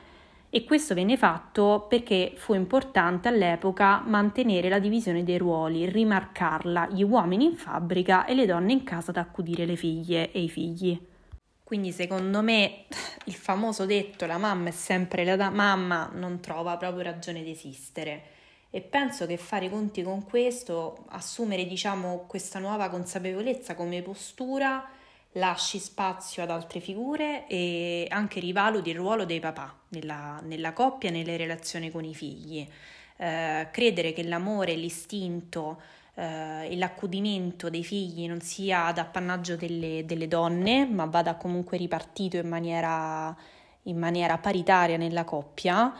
e 0.54 0.66
questo 0.66 0.94
venne 0.94 1.16
fatto 1.16 1.86
perché 1.88 2.34
fu 2.36 2.54
importante 2.54 3.30
all'epoca 3.30 4.04
mantenere 4.06 4.68
la 4.68 4.80
divisione 4.80 5.24
dei 5.24 5.38
ruoli, 5.38 5.90
rimarcarla, 5.90 6.90
gli 6.90 7.04
uomini 7.04 7.46
in 7.46 7.56
fabbrica 7.56 8.26
e 8.26 8.36
le 8.36 8.46
donne 8.46 8.74
in 8.74 8.84
casa 8.84 9.12
ad 9.12 9.18
accudire 9.18 9.66
le 9.66 9.78
figlie 9.78 10.30
e 10.34 10.42
i 10.44 10.50
figli. 10.50 11.00
Quindi 11.64 11.94
secondo 11.94 12.42
me 12.42 12.84
il 13.26 13.34
famoso 13.34 13.86
detto 13.86 14.26
la 14.26 14.38
mamma 14.38 14.68
è 14.68 14.72
sempre 14.74 15.24
la 15.24 15.50
mamma 15.50 16.12
non 16.14 16.42
trova 16.42 16.76
proprio 16.76 17.04
ragione 17.04 17.44
di 17.44 17.52
esistere 17.52 18.24
e 18.70 18.82
penso 18.82 19.26
che 19.26 19.38
fare 19.38 19.66
i 19.66 19.70
conti 19.70 20.04
con 20.04 20.26
questo, 20.26 21.06
assumere 21.12 21.66
diciamo 21.66 22.26
questa 22.28 22.60
nuova 22.60 22.90
consapevolezza 22.90 23.76
come 23.76 24.02
postura, 24.02 24.86
lasci 25.34 25.80
spazio 25.80 26.44
ad 26.44 26.50
altre 26.50 26.80
figure 26.80 27.48
e 27.48 28.06
anche 28.10 28.40
rivaluti 28.40 28.90
il 28.90 28.98
ruolo 28.98 29.26
dei 29.26 29.40
papà 29.40 29.74
nella, 29.90 30.40
nella 30.44 30.74
coppia 30.74 31.10
nelle 31.10 31.38
relazioni 31.38 31.90
con 31.90 32.04
i 32.04 32.14
figli. 32.14 32.68
Eh, 33.18 33.68
credere 33.72 34.14
che 34.14 34.24
l'amore, 34.24 34.74
l'istinto 34.76 35.82
eh, 36.16 36.70
e 36.72 36.76
l'accudimento 36.76 37.70
dei 37.70 37.84
figli 37.84 38.28
non 38.28 38.42
sia 38.42 38.88
ad 38.88 38.98
appannaggio 38.98 39.56
delle, 39.56 40.06
delle 40.06 40.28
donne, 40.28 40.86
ma 40.86 41.06
vada 41.06 41.36
comunque 41.36 41.78
ripartito 41.78 42.38
in 42.38 42.48
maniera, 42.48 43.36
in 43.84 43.98
maniera 43.98 44.38
paritaria 44.38 44.98
nella 44.98 45.24
coppia 45.24 45.94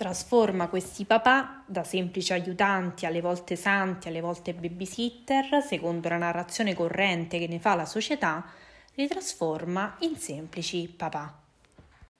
trasforma 0.00 0.70
questi 0.70 1.04
papà 1.04 1.62
da 1.66 1.84
semplici 1.84 2.32
aiutanti, 2.32 3.04
alle 3.04 3.20
volte 3.20 3.54
santi, 3.54 4.08
alle 4.08 4.22
volte 4.22 4.54
babysitter, 4.54 5.62
secondo 5.62 6.08
la 6.08 6.16
narrazione 6.16 6.72
corrente 6.74 7.38
che 7.38 7.46
ne 7.46 7.58
fa 7.58 7.74
la 7.74 7.84
società, 7.84 8.46
li 8.94 9.06
trasforma 9.06 9.98
in 9.98 10.16
semplici 10.16 10.88
papà. 10.88 11.44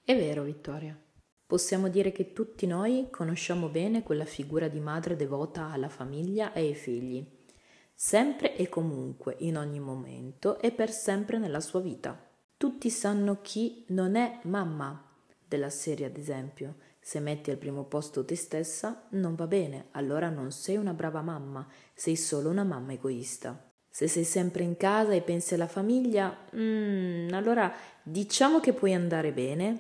È 0.05 0.15
vero, 0.15 0.43
Vittoria. 0.43 0.95
Possiamo 1.47 1.89
dire 1.89 2.13
che 2.13 2.35
tutti 2.35 2.67
noi 2.67 3.09
conosciamo 3.11 3.69
bene 3.69 4.03
quella 4.03 4.27
figura 4.27 4.69
di 4.69 4.79
madre 4.79 5.17
devota 5.17 5.71
alla 5.71 5.89
famiglia 5.89 6.53
e 6.53 6.61
ai 6.61 6.75
figli, 6.75 7.27
sempre 7.95 8.57
e 8.57 8.69
comunque, 8.69 9.37
in 9.39 9.57
ogni 9.57 9.81
momento 9.81 10.61
e 10.61 10.71
per 10.71 10.91
sempre 10.91 11.39
nella 11.39 11.61
sua 11.61 11.81
vita. 11.81 12.29
Tutti 12.59 12.91
sanno 12.91 13.41
chi 13.41 13.87
non 13.89 14.17
è 14.17 14.41
mamma 14.43 15.03
della 15.49 15.71
serie, 15.71 16.05
ad 16.05 16.19
esempio, 16.19 16.75
se 17.11 17.19
metti 17.19 17.51
al 17.51 17.57
primo 17.57 17.83
posto 17.83 18.25
te 18.25 18.37
stessa, 18.37 19.09
non 19.11 19.35
va 19.35 19.49
bene, 19.49 19.87
allora 19.91 20.29
non 20.29 20.53
sei 20.53 20.77
una 20.77 20.95
brava 20.95 21.23
mamma, 21.23 21.67
sei 21.93 22.15
solo 22.15 22.51
una 22.51 22.63
mamma 22.63 22.93
egoista. 22.93 23.69
Se 23.91 24.07
sei 24.07 24.23
sempre 24.23 24.63
in 24.63 24.77
casa 24.77 25.11
e 25.11 25.21
pensi 25.21 25.55
alla 25.55 25.67
famiglia, 25.67 26.47
mm, 26.55 27.33
allora 27.33 27.75
diciamo 28.05 28.61
che 28.61 28.75
puoi 28.75 28.95
andare 28.95 29.33
bene, 29.33 29.77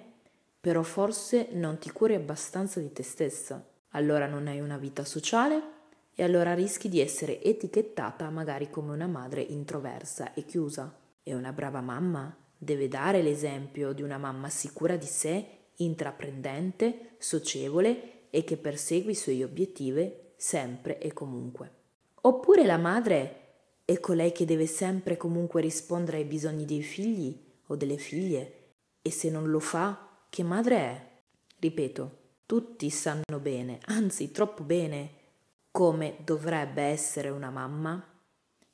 però 0.60 0.82
forse 0.82 1.50
non 1.52 1.78
ti 1.78 1.92
curi 1.92 2.16
abbastanza 2.16 2.80
di 2.80 2.92
te 2.92 3.04
stessa. 3.04 3.64
Allora 3.90 4.26
non 4.26 4.48
hai 4.48 4.58
una 4.58 4.76
vita 4.76 5.04
sociale 5.04 5.62
e 6.16 6.24
allora 6.24 6.52
rischi 6.52 6.88
di 6.88 6.98
essere 6.98 7.40
etichettata 7.40 8.28
magari 8.30 8.70
come 8.70 8.90
una 8.90 9.06
madre 9.06 9.40
introversa 9.40 10.34
e 10.34 10.44
chiusa. 10.44 10.92
E 11.22 11.32
una 11.32 11.52
brava 11.52 11.80
mamma 11.80 12.36
deve 12.58 12.88
dare 12.88 13.22
l'esempio 13.22 13.92
di 13.92 14.02
una 14.02 14.18
mamma 14.18 14.48
sicura 14.48 14.96
di 14.96 15.06
sé 15.06 15.58
intraprendente, 15.82 17.14
socievole 17.18 18.28
e 18.30 18.44
che 18.44 18.56
persegue 18.56 19.12
i 19.12 19.16
suoi 19.16 19.42
obiettivi 19.42 20.12
sempre 20.36 20.98
e 20.98 21.12
comunque. 21.12 21.78
Oppure 22.22 22.64
la 22.64 22.78
madre 22.78 23.36
è 23.84 23.98
colei 23.98 24.32
che 24.32 24.44
deve 24.44 24.66
sempre 24.66 25.14
e 25.14 25.16
comunque 25.16 25.60
rispondere 25.60 26.18
ai 26.18 26.24
bisogni 26.24 26.64
dei 26.64 26.82
figli 26.82 27.36
o 27.66 27.76
delle 27.76 27.96
figlie 27.96 28.54
e 29.02 29.10
se 29.10 29.30
non 29.30 29.50
lo 29.50 29.60
fa, 29.60 30.24
che 30.28 30.42
madre 30.42 30.76
è? 30.76 31.08
Ripeto, 31.58 32.18
tutti 32.46 32.88
sanno 32.90 33.38
bene, 33.40 33.78
anzi 33.86 34.30
troppo 34.30 34.62
bene, 34.62 35.18
come 35.70 36.16
dovrebbe 36.24 36.82
essere 36.82 37.28
una 37.28 37.50
mamma 37.50 38.04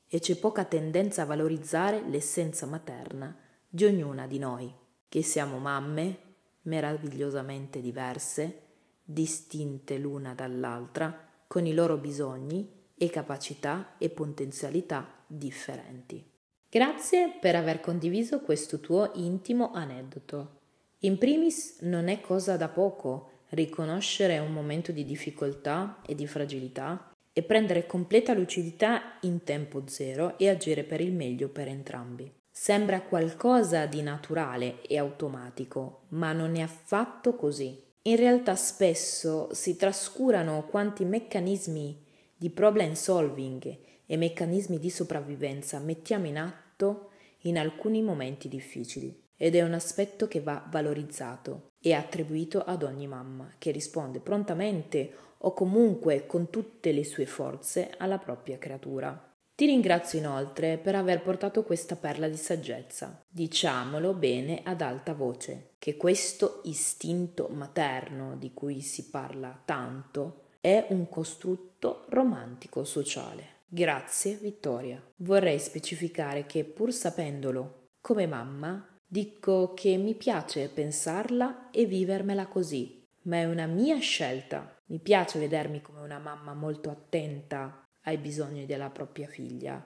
e 0.09 0.19
c'è 0.19 0.37
poca 0.37 0.65
tendenza 0.65 1.23
a 1.23 1.27
valorizzare 1.27 2.03
l'essenza 2.09 2.67
materna 2.67 3.37
di 3.69 3.85
ognuna 3.85 4.27
di 4.27 4.39
noi, 4.39 4.73
che 5.09 5.23
siamo 5.23 5.59
mamme, 5.59 6.19
meravigliosamente 6.67 7.81
diverse, 7.81 8.61
distinte 9.03 9.99
l'una 9.99 10.35
dall'altra, 10.35 11.27
con 11.47 11.67
i 11.67 11.75
loro 11.75 11.97
bisogni 11.97 12.69
e 12.97 13.11
capacità 13.11 13.95
e 13.99 14.09
potenzialità 14.11 15.25
differenti. 15.27 16.25
Grazie 16.69 17.37
per 17.41 17.57
aver 17.57 17.81
condiviso 17.81 18.41
questo 18.41 18.81
tuo 18.81 19.13
intimo 19.15 19.73
aneddoto. 19.73 20.61
In 21.01 21.19
primis 21.19 21.79
non 21.81 22.09
è 22.09 22.21
cosa 22.21 22.57
da 22.57 22.69
poco 22.69 23.31
riconoscere 23.51 24.39
un 24.39 24.53
momento 24.53 24.93
di 24.93 25.05
difficoltà 25.05 26.01
e 26.05 26.15
di 26.15 26.27
fragilità 26.27 27.13
e 27.33 27.43
prendere 27.43 27.87
completa 27.87 28.35
lucidità 28.35 29.19
in 29.21 29.45
tempo 29.45 29.85
zero 29.87 30.39
e 30.39 30.49
agire 30.49 30.85
per 30.85 31.01
il 31.01 31.13
meglio 31.13 31.49
per 31.49 31.69
entrambi. 31.69 32.33
Sembra 32.59 33.03
qualcosa 33.03 33.85
di 33.85 34.01
naturale 34.01 34.81
e 34.81 34.97
automatico, 34.97 36.07
ma 36.09 36.33
non 36.33 36.57
è 36.57 36.63
affatto 36.63 37.37
così. 37.37 37.85
In 38.05 38.17
realtà 38.17 38.57
spesso 38.57 39.53
si 39.53 39.77
trascurano 39.77 40.65
quanti 40.65 41.05
meccanismi 41.05 42.03
di 42.35 42.49
problem 42.49 42.95
solving 42.95 43.79
e 44.07 44.17
meccanismi 44.17 44.79
di 44.79 44.89
sopravvivenza 44.89 45.79
mettiamo 45.81 46.29
in 46.29 46.39
atto 46.39 47.11
in 47.41 47.59
alcuni 47.59 48.01
momenti 48.01 48.49
difficili 48.49 49.25
ed 49.37 49.55
è 49.55 49.61
un 49.61 49.75
aspetto 49.75 50.27
che 50.27 50.41
va 50.41 50.67
valorizzato 50.71 51.73
e 51.79 51.93
attribuito 51.93 52.65
ad 52.65 52.83
ogni 52.85 53.07
mamma 53.07 53.53
che 53.59 53.71
risponde 53.71 54.21
prontamente 54.21 55.13
o 55.37 55.53
comunque 55.53 56.25
con 56.25 56.49
tutte 56.49 56.91
le 56.93 57.05
sue 57.05 57.27
forze 57.27 57.93
alla 57.99 58.19
propria 58.19 58.57
creatura. 58.57 59.26
Ti 59.57 59.65
ringrazio 59.65 60.19
inoltre 60.19 60.77
per 60.77 60.95
aver 60.97 61.23
portato 61.23 61.63
questa 61.63 61.97
perla 61.97 62.29
di 62.29 62.37
saggezza. 62.37 63.25
Diciamolo 63.27 64.13
bene 64.13 64.61
ad 64.63 64.83
alta 64.83 65.15
voce, 65.15 65.71
che 65.79 65.97
questo 65.97 66.61
istinto 66.65 67.49
materno 67.49 68.37
di 68.37 68.53
cui 68.53 68.83
si 68.83 69.09
parla 69.09 69.59
tanto 69.65 70.49
è 70.61 70.89
un 70.91 71.09
costrutto 71.09 72.05
romantico 72.11 72.85
sociale. 72.85 73.63
Grazie 73.67 74.35
Vittoria. 74.35 75.03
Vorrei 75.21 75.59
specificare 75.59 76.45
che 76.45 76.65
pur 76.65 76.93
sapendolo, 76.93 77.87
come 78.03 78.27
mamma, 78.27 78.87
dico 79.07 79.73
che 79.73 79.97
mi 79.97 80.15
piace 80.17 80.69
pensarla 80.69 81.71
e 81.71 81.87
vivermela 81.87 82.47
così, 82.47 83.03
ma 83.23 83.37
è 83.37 83.47
una 83.47 83.65
mia 83.65 83.97
scelta. 84.01 84.77
Mi 84.89 84.99
piace 84.99 85.39
vedermi 85.39 85.81
come 85.81 86.03
una 86.03 86.19
mamma 86.19 86.53
molto 86.53 86.91
attenta 86.91 87.86
ai 88.07 88.19
bisogni 88.19 88.67
della 88.67 88.91
propria 88.91 89.27
figlia 89.27 89.85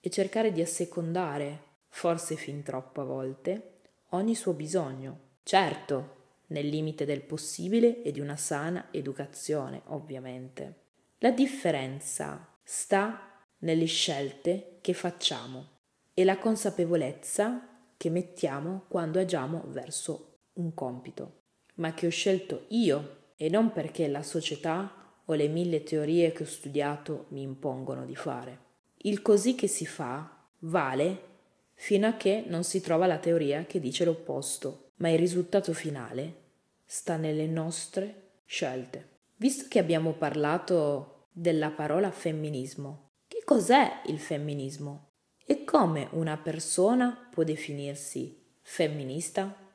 e 0.00 0.10
cercare 0.10 0.52
di 0.52 0.60
assecondare, 0.60 1.62
forse 1.88 2.36
fin 2.36 2.62
troppo 2.62 3.00
a 3.00 3.04
volte, 3.04 3.80
ogni 4.10 4.34
suo 4.34 4.52
bisogno. 4.52 5.20
Certo, 5.42 6.14
nel 6.48 6.68
limite 6.68 7.04
del 7.04 7.22
possibile 7.22 8.02
e 8.02 8.12
di 8.12 8.20
una 8.20 8.36
sana 8.36 8.88
educazione, 8.92 9.82
ovviamente. 9.86 10.84
La 11.18 11.30
differenza 11.30 12.54
sta 12.62 13.42
nelle 13.58 13.86
scelte 13.86 14.78
che 14.80 14.92
facciamo 14.92 15.68
e 16.14 16.24
la 16.24 16.38
consapevolezza 16.38 17.68
che 17.96 18.10
mettiamo 18.10 18.84
quando 18.88 19.18
agiamo 19.18 19.64
verso 19.68 20.38
un 20.54 20.72
compito, 20.74 21.42
ma 21.76 21.94
che 21.94 22.06
ho 22.06 22.10
scelto 22.10 22.66
io 22.68 23.32
e 23.36 23.48
non 23.48 23.72
perché 23.72 24.06
la 24.08 24.22
società 24.22 25.05
o 25.26 25.34
le 25.34 25.48
mille 25.48 25.82
teorie 25.82 26.32
che 26.32 26.42
ho 26.42 26.46
studiato 26.46 27.26
mi 27.28 27.42
impongono 27.42 28.04
di 28.04 28.16
fare. 28.16 28.58
Il 28.98 29.22
così 29.22 29.54
che 29.54 29.66
si 29.66 29.86
fa 29.86 30.44
vale 30.60 31.34
fino 31.74 32.06
a 32.06 32.14
che 32.14 32.44
non 32.46 32.64
si 32.64 32.80
trova 32.80 33.06
la 33.06 33.18
teoria 33.18 33.66
che 33.66 33.80
dice 33.80 34.04
l'opposto, 34.04 34.90
ma 34.96 35.10
il 35.10 35.18
risultato 35.18 35.72
finale 35.72 36.44
sta 36.84 37.16
nelle 37.16 37.46
nostre 37.46 38.22
scelte. 38.46 39.14
Visto 39.36 39.66
che 39.68 39.78
abbiamo 39.78 40.12
parlato 40.12 41.26
della 41.32 41.70
parola 41.70 42.10
femminismo, 42.10 43.10
che 43.28 43.42
cos'è 43.44 44.02
il 44.06 44.18
femminismo? 44.18 45.10
E 45.44 45.64
come 45.64 46.08
una 46.12 46.36
persona 46.38 47.28
può 47.30 47.42
definirsi 47.42 48.42
femminista? 48.62 49.65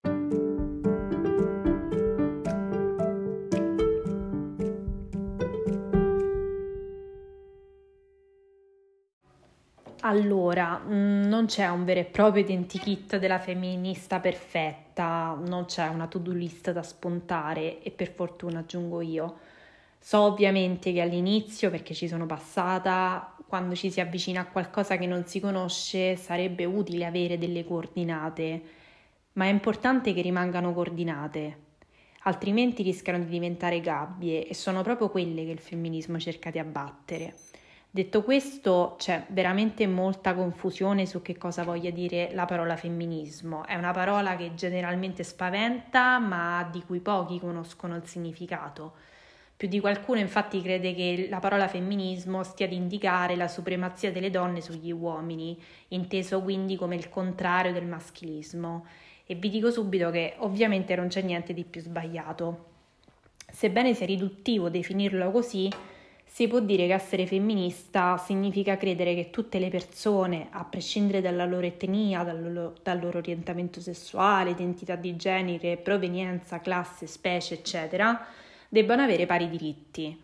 Allora, 10.11 10.77
mm, 10.77 11.23
non 11.23 11.45
c'è 11.45 11.69
un 11.69 11.85
vero 11.85 12.01
e 12.01 12.03
proprio 12.03 12.43
identikit 12.43 13.17
della 13.17 13.39
femminista 13.39 14.19
perfetta, 14.19 15.39
non 15.45 15.63
c'è 15.65 15.87
una 15.87 16.05
to-do 16.07 16.33
list 16.33 16.73
da 16.73 16.83
spuntare 16.83 17.81
e 17.81 17.91
per 17.91 18.11
fortuna 18.11 18.59
aggiungo 18.59 18.99
io. 18.99 19.37
So 19.99 20.19
ovviamente 20.19 20.91
che 20.91 20.99
all'inizio, 20.99 21.69
perché 21.69 21.93
ci 21.93 22.09
sono 22.09 22.25
passata, 22.25 23.37
quando 23.47 23.73
ci 23.73 23.89
si 23.89 24.01
avvicina 24.01 24.41
a 24.41 24.47
qualcosa 24.47 24.97
che 24.97 25.07
non 25.07 25.25
si 25.25 25.39
conosce, 25.39 26.17
sarebbe 26.17 26.65
utile 26.65 27.05
avere 27.05 27.37
delle 27.37 27.63
coordinate, 27.63 28.61
ma 29.33 29.45
è 29.45 29.49
importante 29.49 30.13
che 30.13 30.21
rimangano 30.21 30.73
coordinate, 30.73 31.57
altrimenti 32.23 32.83
rischiano 32.83 33.19
di 33.19 33.29
diventare 33.29 33.79
gabbie 33.79 34.45
e 34.45 34.53
sono 34.55 34.81
proprio 34.81 35.09
quelle 35.09 35.45
che 35.45 35.51
il 35.51 35.59
femminismo 35.59 36.19
cerca 36.19 36.51
di 36.51 36.59
abbattere. 36.59 37.50
Detto 37.93 38.23
questo, 38.23 38.95
c'è 38.97 39.25
veramente 39.31 39.85
molta 39.85 40.33
confusione 40.33 41.05
su 41.05 41.21
che 41.21 41.37
cosa 41.37 41.65
voglia 41.65 41.89
dire 41.89 42.29
la 42.31 42.45
parola 42.45 42.77
femminismo. 42.77 43.65
È 43.65 43.75
una 43.75 43.91
parola 43.91 44.37
che 44.37 44.53
generalmente 44.53 45.25
spaventa, 45.25 46.17
ma 46.17 46.69
di 46.71 46.81
cui 46.85 47.01
pochi 47.01 47.37
conoscono 47.37 47.97
il 47.97 48.05
significato. 48.05 48.93
Più 49.57 49.67
di 49.67 49.81
qualcuno 49.81 50.19
infatti 50.19 50.61
crede 50.61 50.95
che 50.95 51.27
la 51.29 51.39
parola 51.39 51.67
femminismo 51.67 52.43
stia 52.43 52.65
ad 52.65 52.71
indicare 52.71 53.35
la 53.35 53.49
supremazia 53.49 54.09
delle 54.09 54.29
donne 54.29 54.61
sugli 54.61 54.93
uomini, 54.93 55.61
inteso 55.89 56.41
quindi 56.41 56.77
come 56.77 56.95
il 56.95 57.09
contrario 57.09 57.73
del 57.73 57.85
maschilismo. 57.85 58.85
E 59.25 59.35
vi 59.35 59.49
dico 59.49 59.69
subito 59.69 60.09
che 60.11 60.35
ovviamente 60.37 60.95
non 60.95 61.09
c'è 61.09 61.21
niente 61.21 61.53
di 61.53 61.65
più 61.65 61.81
sbagliato. 61.81 62.67
Sebbene 63.51 63.93
sia 63.93 64.05
riduttivo 64.05 64.69
definirlo 64.69 65.29
così, 65.29 65.69
si 66.33 66.47
può 66.47 66.61
dire 66.61 66.87
che 66.87 66.93
essere 66.93 67.27
femminista 67.27 68.15
significa 68.17 68.77
credere 68.77 69.13
che 69.13 69.31
tutte 69.31 69.59
le 69.59 69.67
persone, 69.67 70.47
a 70.51 70.63
prescindere 70.63 71.19
dalla 71.19 71.43
loro 71.43 71.65
etnia, 71.65 72.23
dal 72.23 72.41
loro, 72.41 72.75
dal 72.81 73.01
loro 73.01 73.17
orientamento 73.17 73.81
sessuale, 73.81 74.51
identità 74.51 74.95
di 74.95 75.17
genere, 75.17 75.75
provenienza, 75.75 76.61
classe, 76.61 77.05
specie, 77.05 77.55
eccetera, 77.55 78.25
debbano 78.69 79.01
avere 79.01 79.25
pari 79.25 79.49
diritti. 79.49 80.21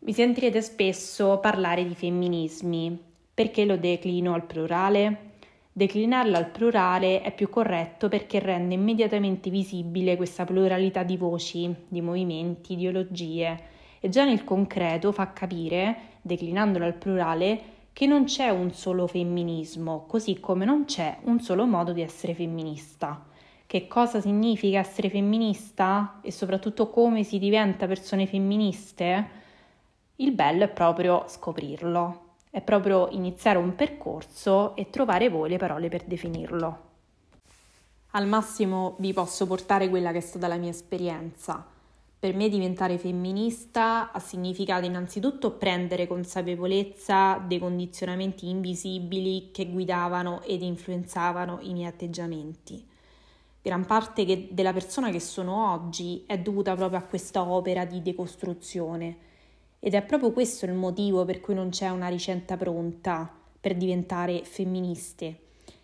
Mi 0.00 0.12
sentirete 0.12 0.60
spesso 0.60 1.38
parlare 1.38 1.86
di 1.88 1.94
femminismi. 1.94 3.02
Perché 3.32 3.64
lo 3.64 3.78
declino 3.78 4.34
al 4.34 4.44
plurale? 4.44 5.30
Declinarlo 5.72 6.36
al 6.36 6.50
plurale 6.50 7.22
è 7.22 7.32
più 7.32 7.48
corretto 7.48 8.10
perché 8.10 8.40
rende 8.40 8.74
immediatamente 8.74 9.48
visibile 9.48 10.16
questa 10.16 10.44
pluralità 10.44 11.02
di 11.02 11.16
voci, 11.16 11.74
di 11.88 12.02
movimenti, 12.02 12.74
ideologie 12.74 13.72
e 14.04 14.10
già 14.10 14.26
nel 14.26 14.44
concreto 14.44 15.12
fa 15.12 15.32
capire, 15.32 16.18
declinandolo 16.20 16.84
al 16.84 16.92
plurale, 16.92 17.60
che 17.94 18.04
non 18.04 18.24
c'è 18.24 18.50
un 18.50 18.70
solo 18.70 19.06
femminismo, 19.06 20.04
così 20.06 20.40
come 20.40 20.66
non 20.66 20.84
c'è 20.84 21.20
un 21.22 21.40
solo 21.40 21.64
modo 21.64 21.94
di 21.94 22.02
essere 22.02 22.34
femminista. 22.34 23.24
Che 23.64 23.86
cosa 23.88 24.20
significa 24.20 24.78
essere 24.78 25.08
femminista 25.08 26.18
e 26.20 26.30
soprattutto 26.32 26.90
come 26.90 27.22
si 27.22 27.38
diventa 27.38 27.86
persone 27.86 28.26
femministe? 28.26 29.28
Il 30.16 30.32
bello 30.32 30.64
è 30.64 30.68
proprio 30.68 31.24
scoprirlo, 31.26 32.34
è 32.50 32.60
proprio 32.60 33.08
iniziare 33.10 33.56
un 33.56 33.74
percorso 33.74 34.76
e 34.76 34.90
trovare 34.90 35.30
voi 35.30 35.48
le 35.48 35.56
parole 35.56 35.88
per 35.88 36.04
definirlo. 36.04 36.78
Al 38.10 38.26
massimo 38.26 38.96
vi 38.98 39.14
posso 39.14 39.46
portare 39.46 39.88
quella 39.88 40.12
che 40.12 40.18
è 40.18 40.20
stata 40.20 40.46
la 40.46 40.56
mia 40.56 40.68
esperienza 40.68 41.72
per 42.24 42.34
me 42.34 42.48
diventare 42.48 42.96
femminista 42.96 44.10
ha 44.10 44.18
significato 44.18 44.86
innanzitutto 44.86 45.50
prendere 45.50 46.06
consapevolezza 46.06 47.36
dei 47.46 47.58
condizionamenti 47.58 48.48
invisibili 48.48 49.50
che 49.52 49.68
guidavano 49.68 50.40
ed 50.40 50.62
influenzavano 50.62 51.58
i 51.60 51.74
miei 51.74 51.88
atteggiamenti. 51.88 52.82
Gran 53.60 53.84
parte 53.84 54.24
che, 54.24 54.48
della 54.52 54.72
persona 54.72 55.10
che 55.10 55.20
sono 55.20 55.70
oggi 55.70 56.24
è 56.26 56.38
dovuta 56.38 56.74
proprio 56.74 56.98
a 56.98 57.02
questa 57.02 57.46
opera 57.46 57.84
di 57.84 58.00
decostruzione 58.00 59.16
ed 59.78 59.92
è 59.92 60.00
proprio 60.00 60.32
questo 60.32 60.64
il 60.64 60.72
motivo 60.72 61.26
per 61.26 61.42
cui 61.42 61.52
non 61.52 61.68
c'è 61.68 61.90
una 61.90 62.08
ricetta 62.08 62.56
pronta 62.56 63.30
per 63.60 63.76
diventare 63.76 64.44
femministe. 64.44 65.40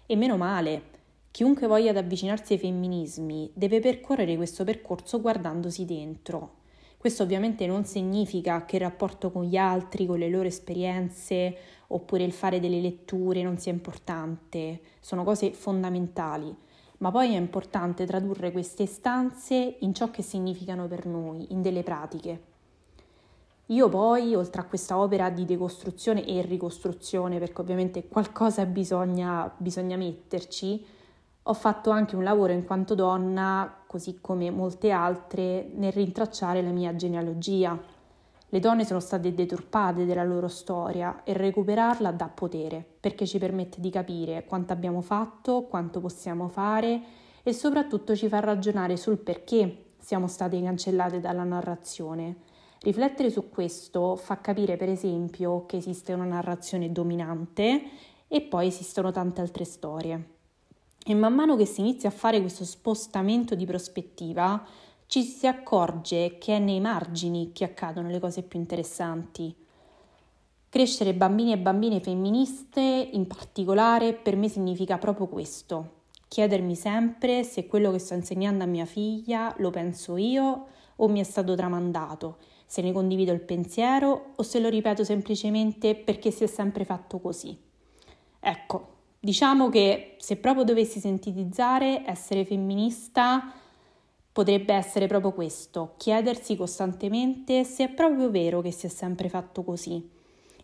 E 0.06 0.16
meno 0.16 0.38
male, 0.38 0.84
Chiunque 1.32 1.68
voglia 1.68 1.90
ad 1.90 1.96
avvicinarsi 1.96 2.54
ai 2.54 2.58
femminismi 2.58 3.52
deve 3.54 3.78
percorrere 3.78 4.36
questo 4.36 4.64
percorso 4.64 5.20
guardandosi 5.20 5.84
dentro. 5.84 6.58
Questo 6.96 7.22
ovviamente 7.22 7.66
non 7.66 7.84
significa 7.84 8.64
che 8.64 8.76
il 8.76 8.82
rapporto 8.82 9.30
con 9.30 9.44
gli 9.44 9.56
altri, 9.56 10.06
con 10.06 10.18
le 10.18 10.28
loro 10.28 10.48
esperienze 10.48 11.56
oppure 11.86 12.24
il 12.24 12.32
fare 12.32 12.60
delle 12.60 12.80
letture 12.80 13.42
non 13.42 13.58
sia 13.58 13.72
importante, 13.72 14.80
sono 15.00 15.24
cose 15.24 15.52
fondamentali, 15.52 16.54
ma 16.98 17.10
poi 17.10 17.34
è 17.34 17.38
importante 17.38 18.04
tradurre 18.04 18.52
queste 18.52 18.82
istanze 18.82 19.76
in 19.78 19.94
ciò 19.94 20.10
che 20.10 20.22
significano 20.22 20.88
per 20.88 21.06
noi, 21.06 21.46
in 21.52 21.62
delle 21.62 21.82
pratiche. 21.82 22.42
Io 23.66 23.88
poi, 23.88 24.34
oltre 24.34 24.60
a 24.60 24.64
questa 24.64 24.98
opera 24.98 25.30
di 25.30 25.44
decostruzione 25.44 26.26
e 26.26 26.42
ricostruzione, 26.42 27.38
perché 27.38 27.60
ovviamente 27.60 28.08
qualcosa 28.08 28.66
bisogna, 28.66 29.50
bisogna 29.56 29.96
metterci, 29.96 30.84
ho 31.44 31.54
fatto 31.54 31.90
anche 31.90 32.16
un 32.16 32.22
lavoro 32.22 32.52
in 32.52 32.64
quanto 32.64 32.94
donna, 32.94 33.82
così 33.86 34.18
come 34.20 34.50
molte 34.50 34.90
altre, 34.90 35.70
nel 35.74 35.92
rintracciare 35.92 36.62
la 36.62 36.70
mia 36.70 36.94
genealogia. 36.94 37.78
Le 38.52 38.58
donne 38.58 38.84
sono 38.84 39.00
state 39.00 39.32
deturpate 39.32 40.04
della 40.04 40.24
loro 40.24 40.48
storia 40.48 41.22
e 41.24 41.32
recuperarla 41.32 42.10
dà 42.12 42.28
potere, 42.28 42.84
perché 43.00 43.26
ci 43.26 43.38
permette 43.38 43.80
di 43.80 43.90
capire 43.90 44.44
quanto 44.44 44.72
abbiamo 44.72 45.00
fatto, 45.00 45.62
quanto 45.62 46.00
possiamo 46.00 46.48
fare 46.48 47.00
e 47.42 47.52
soprattutto 47.52 48.14
ci 48.14 48.28
fa 48.28 48.40
ragionare 48.40 48.96
sul 48.96 49.18
perché 49.18 49.92
siamo 49.98 50.26
state 50.26 50.60
cancellate 50.62 51.20
dalla 51.20 51.44
narrazione. 51.44 52.36
Riflettere 52.80 53.30
su 53.30 53.48
questo 53.48 54.16
fa 54.16 54.40
capire, 54.40 54.76
per 54.76 54.88
esempio, 54.88 55.64
che 55.66 55.76
esiste 55.76 56.12
una 56.12 56.24
narrazione 56.24 56.90
dominante 56.90 57.82
e 58.26 58.40
poi 58.42 58.66
esistono 58.66 59.10
tante 59.10 59.40
altre 59.40 59.64
storie. 59.64 60.38
E 61.04 61.14
man 61.14 61.34
mano 61.34 61.56
che 61.56 61.64
si 61.64 61.80
inizia 61.80 62.10
a 62.10 62.12
fare 62.12 62.40
questo 62.40 62.64
spostamento 62.64 63.54
di 63.54 63.64
prospettiva, 63.64 64.64
ci 65.06 65.22
si 65.22 65.46
accorge 65.46 66.38
che 66.38 66.56
è 66.56 66.58
nei 66.58 66.78
margini 66.78 67.50
che 67.52 67.64
accadono 67.64 68.08
le 68.08 68.20
cose 68.20 68.42
più 68.42 68.60
interessanti. 68.60 69.52
Crescere 70.68 71.14
bambini 71.14 71.52
e 71.52 71.58
bambine 71.58 72.00
femministe 72.00 72.80
in 72.80 73.26
particolare 73.26 74.12
per 74.12 74.36
me 74.36 74.48
significa 74.48 74.98
proprio 74.98 75.26
questo, 75.26 76.02
chiedermi 76.28 76.76
sempre 76.76 77.42
se 77.42 77.66
quello 77.66 77.90
che 77.90 77.98
sto 77.98 78.14
insegnando 78.14 78.62
a 78.62 78.68
mia 78.68 78.84
figlia 78.84 79.52
lo 79.58 79.70
penso 79.70 80.16
io 80.16 80.66
o 80.94 81.08
mi 81.08 81.18
è 81.18 81.24
stato 81.24 81.56
tramandato, 81.56 82.36
se 82.66 82.82
ne 82.82 82.92
condivido 82.92 83.32
il 83.32 83.40
pensiero 83.40 84.34
o 84.36 84.42
se 84.44 84.60
lo 84.60 84.68
ripeto 84.68 85.02
semplicemente 85.02 85.96
perché 85.96 86.30
si 86.30 86.44
è 86.44 86.46
sempre 86.46 86.84
fatto 86.84 87.18
così. 87.18 87.58
Ecco, 88.38 88.98
Diciamo 89.22 89.68
che 89.68 90.16
se 90.16 90.36
proprio 90.36 90.64
dovessi 90.64 90.98
sintetizzare, 90.98 92.04
essere 92.06 92.46
femminista 92.46 93.52
potrebbe 94.32 94.72
essere 94.72 95.06
proprio 95.08 95.32
questo, 95.32 95.92
chiedersi 95.98 96.56
costantemente 96.56 97.64
se 97.64 97.84
è 97.84 97.88
proprio 97.90 98.30
vero 98.30 98.62
che 98.62 98.70
si 98.70 98.86
è 98.86 98.88
sempre 98.88 99.28
fatto 99.28 99.62
così 99.62 100.08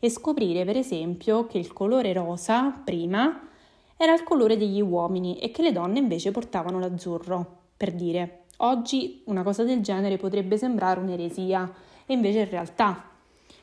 e 0.00 0.08
scoprire 0.08 0.64
per 0.64 0.78
esempio 0.78 1.46
che 1.46 1.58
il 1.58 1.74
colore 1.74 2.14
rosa 2.14 2.70
prima 2.70 3.46
era 3.94 4.14
il 4.14 4.22
colore 4.22 4.56
degli 4.56 4.80
uomini 4.80 5.38
e 5.38 5.50
che 5.50 5.60
le 5.60 5.72
donne 5.72 5.98
invece 5.98 6.30
portavano 6.30 6.78
l'azzurro. 6.78 7.64
Per 7.76 7.92
dire, 7.92 8.44
oggi 8.58 9.20
una 9.26 9.42
cosa 9.42 9.64
del 9.64 9.82
genere 9.82 10.16
potrebbe 10.16 10.56
sembrare 10.56 11.00
un'eresia 11.00 11.70
e 12.06 12.14
invece 12.14 12.38
in 12.38 12.48
realtà 12.48 13.10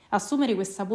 assumere 0.09 0.53
questa 0.53 0.87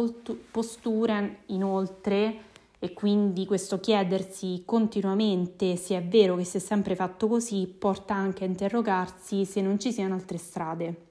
postura 0.51 1.29
inoltre 1.47 2.47
e 2.79 2.93
quindi 2.93 3.45
questo 3.45 3.79
chiedersi 3.79 4.63
continuamente 4.65 5.75
se 5.75 5.97
è 5.97 6.03
vero 6.03 6.37
che 6.37 6.45
si 6.45 6.57
è 6.57 6.59
sempre 6.61 6.95
fatto 6.95 7.27
così 7.27 7.67
porta 7.67 8.15
anche 8.15 8.45
a 8.45 8.47
interrogarsi 8.47 9.45
se 9.45 9.61
non 9.61 9.77
ci 9.77 9.91
siano 9.91 10.13
altre 10.13 10.37
strade. 10.37 11.07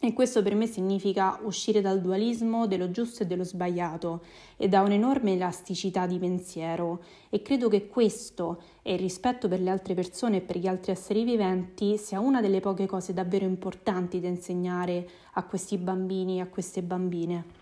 E 0.00 0.12
questo 0.12 0.44
per 0.44 0.54
me 0.54 0.68
significa 0.68 1.40
uscire 1.42 1.80
dal 1.80 2.00
dualismo 2.00 2.68
dello 2.68 2.92
giusto 2.92 3.24
e 3.24 3.26
dello 3.26 3.42
sbagliato 3.42 4.22
e 4.56 4.68
da 4.68 4.82
un'enorme 4.82 5.32
elasticità 5.32 6.06
di 6.06 6.20
pensiero. 6.20 7.02
E 7.28 7.42
credo 7.42 7.68
che 7.68 7.88
questo 7.88 8.62
e 8.82 8.92
il 8.92 9.00
rispetto 9.00 9.48
per 9.48 9.60
le 9.60 9.70
altre 9.70 9.94
persone 9.94 10.36
e 10.36 10.40
per 10.40 10.56
gli 10.56 10.68
altri 10.68 10.92
esseri 10.92 11.24
viventi 11.24 11.96
sia 11.98 12.20
una 12.20 12.40
delle 12.40 12.60
poche 12.60 12.86
cose 12.86 13.12
davvero 13.12 13.44
importanti 13.44 14.20
da 14.20 14.28
insegnare 14.28 15.08
a 15.32 15.42
questi 15.42 15.76
bambini 15.78 16.36
e 16.36 16.42
a 16.42 16.46
queste 16.46 16.80
bambine. 16.80 17.57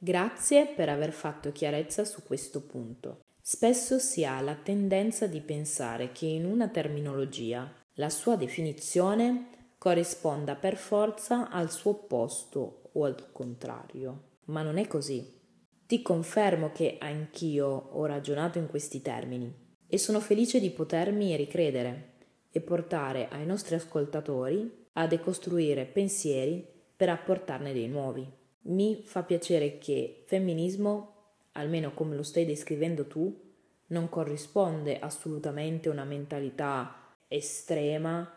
Grazie 0.00 0.66
per 0.76 0.88
aver 0.88 1.10
fatto 1.10 1.50
chiarezza 1.50 2.04
su 2.04 2.22
questo 2.22 2.60
punto. 2.60 3.24
Spesso 3.40 3.98
si 3.98 4.24
ha 4.24 4.40
la 4.40 4.54
tendenza 4.54 5.26
di 5.26 5.40
pensare 5.40 6.12
che 6.12 6.26
in 6.26 6.44
una 6.44 6.68
terminologia 6.68 7.68
la 7.94 8.08
sua 8.08 8.36
definizione 8.36 9.72
corrisponda 9.76 10.54
per 10.54 10.76
forza 10.76 11.50
al 11.50 11.72
suo 11.72 11.90
opposto 11.90 12.90
o 12.92 13.04
al 13.04 13.32
contrario. 13.32 14.36
Ma 14.46 14.62
non 14.62 14.78
è 14.78 14.86
così. 14.86 15.36
Ti 15.84 16.00
confermo 16.00 16.70
che 16.70 16.98
anch'io 17.00 17.66
ho 17.66 18.06
ragionato 18.06 18.58
in 18.58 18.68
questi 18.68 19.02
termini 19.02 19.52
e 19.88 19.98
sono 19.98 20.20
felice 20.20 20.60
di 20.60 20.70
potermi 20.70 21.34
ricredere 21.34 22.12
e 22.52 22.60
portare 22.60 23.28
ai 23.30 23.44
nostri 23.44 23.74
ascoltatori 23.74 24.86
a 24.92 25.08
decostruire 25.08 25.86
pensieri 25.86 26.64
per 26.94 27.08
apportarne 27.08 27.72
dei 27.72 27.88
nuovi. 27.88 28.37
Mi 28.62 29.02
fa 29.04 29.22
piacere 29.22 29.78
che 29.78 30.24
femminismo, 30.26 31.14
almeno 31.52 31.94
come 31.94 32.16
lo 32.16 32.22
stai 32.22 32.44
descrivendo 32.44 33.06
tu, 33.06 33.46
non 33.86 34.08
corrisponde 34.08 34.98
assolutamente 34.98 35.88
a 35.88 35.92
una 35.92 36.04
mentalità 36.04 37.14
estrema 37.28 38.30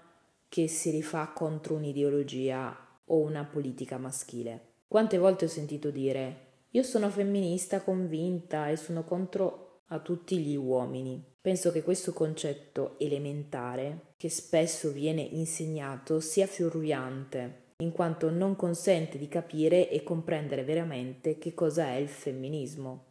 che 0.48 0.68
si 0.68 0.90
rifà 0.90 1.32
contro 1.34 1.76
un'ideologia 1.76 3.00
o 3.06 3.20
una 3.20 3.44
politica 3.44 3.98
maschile. 3.98 4.70
Quante 4.88 5.18
volte 5.18 5.46
ho 5.46 5.50
sentito 5.50 5.90
dire 5.90 6.50
io 6.74 6.84
sono 6.84 7.10
femminista 7.10 7.82
convinta 7.82 8.70
e 8.70 8.78
sono 8.78 9.04
contro 9.04 9.82
a 9.88 10.00
tutti 10.00 10.38
gli 10.38 10.56
uomini. 10.56 11.22
Penso 11.42 11.72
che 11.72 11.84
questo 11.84 12.14
concetto 12.14 12.98
elementare, 12.98 14.14
che 14.16 14.30
spesso 14.30 14.92
viene 14.92 15.22
insegnato, 15.22 16.22
sia 16.22 16.48
fuorviante, 16.48 17.61
in 17.82 17.92
quanto 17.92 18.30
non 18.30 18.56
consente 18.56 19.18
di 19.18 19.28
capire 19.28 19.90
e 19.90 20.04
comprendere 20.04 20.64
veramente 20.64 21.38
che 21.40 21.54
cosa 21.54 21.88
è 21.88 21.96
il 21.96 22.10
femminismo. 22.10 23.06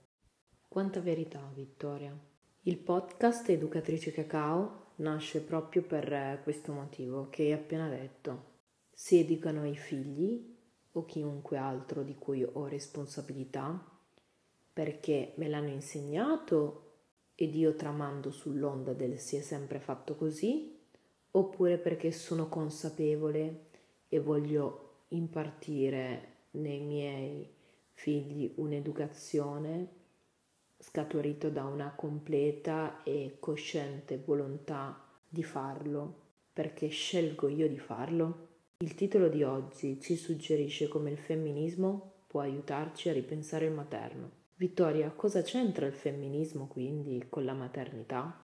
Quanta 0.69 1.01
verità, 1.01 1.41
Vittoria. 1.53 2.17
Il 2.63 2.79
podcast 2.79 3.49
Educatrice 3.49 4.13
Cacao 4.13 4.93
nasce 4.97 5.41
proprio 5.41 5.83
per 5.83 6.13
eh, 6.13 6.41
questo 6.45 6.73
motivo 6.73 7.29
che 7.31 7.43
hai 7.43 7.53
appena 7.53 7.89
detto. 7.89 8.59
Si 8.93 9.19
educano 9.19 9.67
i 9.67 9.77
figli 9.77 10.57
o 10.93 11.05
chiunque 11.05 11.57
altro 11.57 12.05
di 12.05 12.15
cui 12.15 12.45
ho 12.45 12.67
responsabilità 12.67 13.85
perché 14.73 15.33
me 15.37 15.49
l'hanno 15.49 15.71
insegnato 15.71 16.93
ed 17.35 17.57
io 17.57 17.75
tramando 17.75 18.31
sull'onda 18.31 18.93
del 18.93 19.19
si 19.19 19.37
è 19.37 19.41
sempre 19.41 19.81
fatto 19.81 20.15
così 20.15 20.79
oppure 21.33 21.79
perché 21.79 22.13
sono 22.13 22.49
consapevole 22.49 23.70
e 24.11 24.21
voglio 24.21 25.05
impartire 25.09 26.49
nei 26.53 26.81
miei 26.81 27.49
figli 27.93 28.53
un'educazione 28.57 29.89
scaturito 30.79 31.49
da 31.49 31.65
una 31.65 31.93
completa 31.95 33.03
e 33.03 33.37
cosciente 33.39 34.19
volontà 34.19 35.03
di 35.29 35.43
farlo, 35.43 36.15
perché 36.53 36.89
scelgo 36.89 37.49
io 37.49 37.69
di 37.69 37.79
farlo? 37.79 38.49
Il 38.79 38.95
titolo 38.95 39.29
di 39.29 39.43
oggi 39.43 40.01
ci 40.01 40.17
suggerisce 40.17 40.89
come 40.89 41.11
il 41.11 41.19
femminismo 41.19 42.25
può 42.27 42.41
aiutarci 42.41 43.11
a 43.11 43.13
ripensare 43.13 43.67
il 43.67 43.73
materno. 43.73 44.31
Vittoria, 44.57 45.11
cosa 45.11 45.43
c'entra 45.43 45.87
il 45.87 45.93
femminismo 45.93 46.67
quindi 46.67 47.27
con 47.29 47.45
la 47.45 47.55
maternità? 47.55 48.41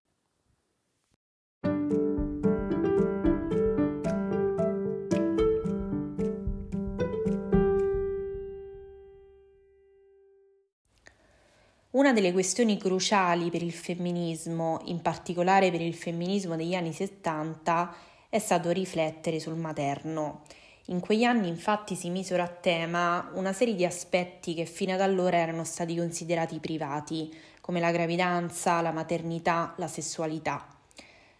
Una 12.07 12.15
delle 12.15 12.31
questioni 12.33 12.79
cruciali 12.79 13.51
per 13.51 13.65
il 13.65 13.73
femminismo, 13.73 14.81
in 14.85 15.03
particolare 15.03 15.73
per 15.73 15.81
il 15.81 15.93
femminismo 15.93 16.55
degli 16.55 16.77
anni 16.77 16.93
70, 16.93 17.93
è 18.29 18.39
stato 18.39 18.71
riflettere 18.71 19.41
sul 19.41 19.57
materno. 19.57 20.43
In 20.85 21.01
quegli 21.01 21.25
anni 21.25 21.49
infatti 21.49 21.97
si 21.97 22.09
misero 22.11 22.45
a 22.45 22.47
tema 22.47 23.29
una 23.35 23.53
serie 23.53 23.75
di 23.75 23.85
aspetti 23.85 24.55
che 24.55 24.67
fino 24.67 24.93
ad 24.93 25.01
allora 25.01 25.39
erano 25.39 25.65
stati 25.65 25.97
considerati 25.97 26.61
privati, 26.61 27.37
come 27.61 27.81
la 27.81 27.91
gravidanza, 27.91 28.81
la 28.83 28.93
maternità, 28.93 29.75
la 29.77 29.89
sessualità. 29.89 30.65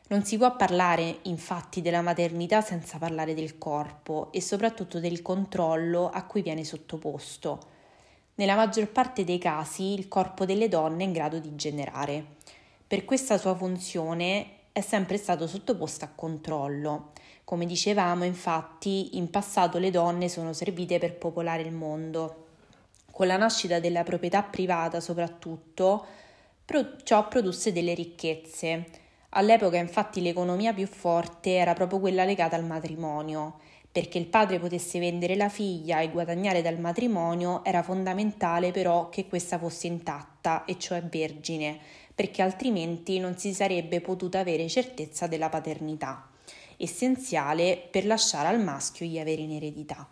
Non 0.09 0.25
si 0.25 0.37
può 0.37 0.57
parlare 0.57 1.19
infatti 1.23 1.81
della 1.81 2.03
maternità 2.03 2.61
senza 2.61 2.99
parlare 2.99 3.35
del 3.35 3.57
corpo 3.57 4.33
e 4.33 4.41
soprattutto 4.41 4.99
del 4.99 5.23
controllo 5.23 6.11
a 6.11 6.25
cui 6.25 6.43
viene 6.43 6.65
sottoposto. 6.65 7.75
Nella 8.39 8.55
maggior 8.55 8.89
parte 8.89 9.25
dei 9.25 9.39
casi 9.39 9.95
il 9.95 10.09
corpo 10.09 10.45
delle 10.45 10.69
donne 10.69 11.05
è 11.05 11.07
in 11.07 11.13
grado 11.13 11.39
di 11.39 11.57
generare. 11.57 12.23
Per 12.87 13.07
questa 13.07 13.39
sua 13.39 13.55
funzione 13.55 14.47
è 14.73 14.83
sempre 14.83 15.17
stato 15.17 15.47
sottoposto 15.47 16.05
a 16.05 16.11
controllo. 16.15 17.13
Come 17.45 17.65
dicevamo, 17.65 18.25
infatti, 18.25 19.17
in 19.17 19.31
passato 19.31 19.79
le 19.79 19.91
donne 19.91 20.29
sono 20.29 20.53
servite 20.53 20.99
per 20.99 21.15
popolare 21.15 21.63
il 21.63 21.73
mondo. 21.73 22.49
Con 23.11 23.27
la 23.27 23.39
nascita 23.39 23.81
della 23.81 24.03
proprietà 24.03 24.43
privata, 24.43 25.01
soprattutto, 25.01 26.05
ciò 27.05 27.29
produsse 27.29 27.73
delle 27.73 27.95
ricchezze. 27.95 28.85
All'epoca, 29.31 29.79
infatti, 29.79 30.21
l'economia 30.21 30.75
più 30.75 30.87
forte 30.87 31.55
era 31.55 31.73
proprio 31.73 32.01
quella 32.01 32.27
legata 32.27 32.55
al 32.55 32.67
matrimonio 32.67 33.61
perché 33.97 34.19
il 34.19 34.27
padre 34.27 34.59
potesse 34.59 34.99
vendere 34.99 35.37
la 35.37 35.49
figlia 35.49 36.03
e 36.03 36.11
guadagnare 36.11 36.61
dal 36.61 36.79
matrimonio 36.79 37.65
era 37.65 37.83
fondamentale 37.83 38.71
però 38.71 39.09
che 39.09 39.27
questa 39.27 39.59
fosse 39.59 39.87
intatta 39.87 40.67
e 40.67 40.79
cioè 40.79 41.03
vergine, 41.03 41.79
perché 42.15 42.43
altrimenti 42.43 43.19
non 43.19 43.39
si 43.39 43.55
sarebbe 43.55 44.03
potuta 44.03 44.41
avere 44.41 44.69
certezza 44.69 45.27
della 45.27 45.49
paternità, 45.49 46.29
essenziale 46.77 47.89
per 47.91 48.05
lasciare 48.05 48.49
al 48.49 48.63
maschio 48.63 49.07
gli 49.07 49.19
averi 49.19 49.45
in 49.45 49.53
eredità. 49.53 50.07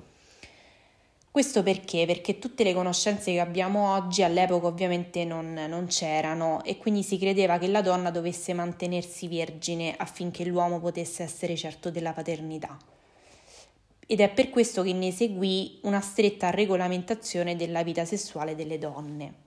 Questo 1.31 1.62
perché? 1.62 2.07
Perché 2.07 2.38
tutte 2.38 2.64
le 2.64 2.73
conoscenze 2.73 3.33
che 3.33 3.40
abbiamo 3.40 3.92
oggi 3.92 4.23
all'epoca 4.23 4.66
ovviamente 4.66 5.27
non, 5.27 5.53
non, 5.68 5.88
c'erano 5.88 6.64
e 6.64 6.79
quindi 6.79 7.03
si 7.03 7.18
credeva 7.18 7.59
che 7.59 7.68
la 7.68 7.83
donna 7.83 8.11
dovesse 8.11 8.55
mantenersi 8.55 9.29
vergine 9.29 9.94
affinché 9.94 10.42
l'uomo 10.47 10.81
potesse 10.81 11.23
essere 11.23 11.55
certo 11.55 11.90
della 11.90 12.14
paternità 12.14 12.79
ed 14.07 14.21
è 14.21 14.29
per 14.31 14.51
questo 14.51 14.83
che 14.83 14.93
ne 14.93 15.11
seguì 15.12 15.79
una 15.83 16.01
stretta 16.01 16.51
regolamentazione 16.51 17.57
della 17.57 17.83
vita 17.83 18.05
sessuale 18.05 18.55
delle 18.55 18.79
donne. 18.79 19.43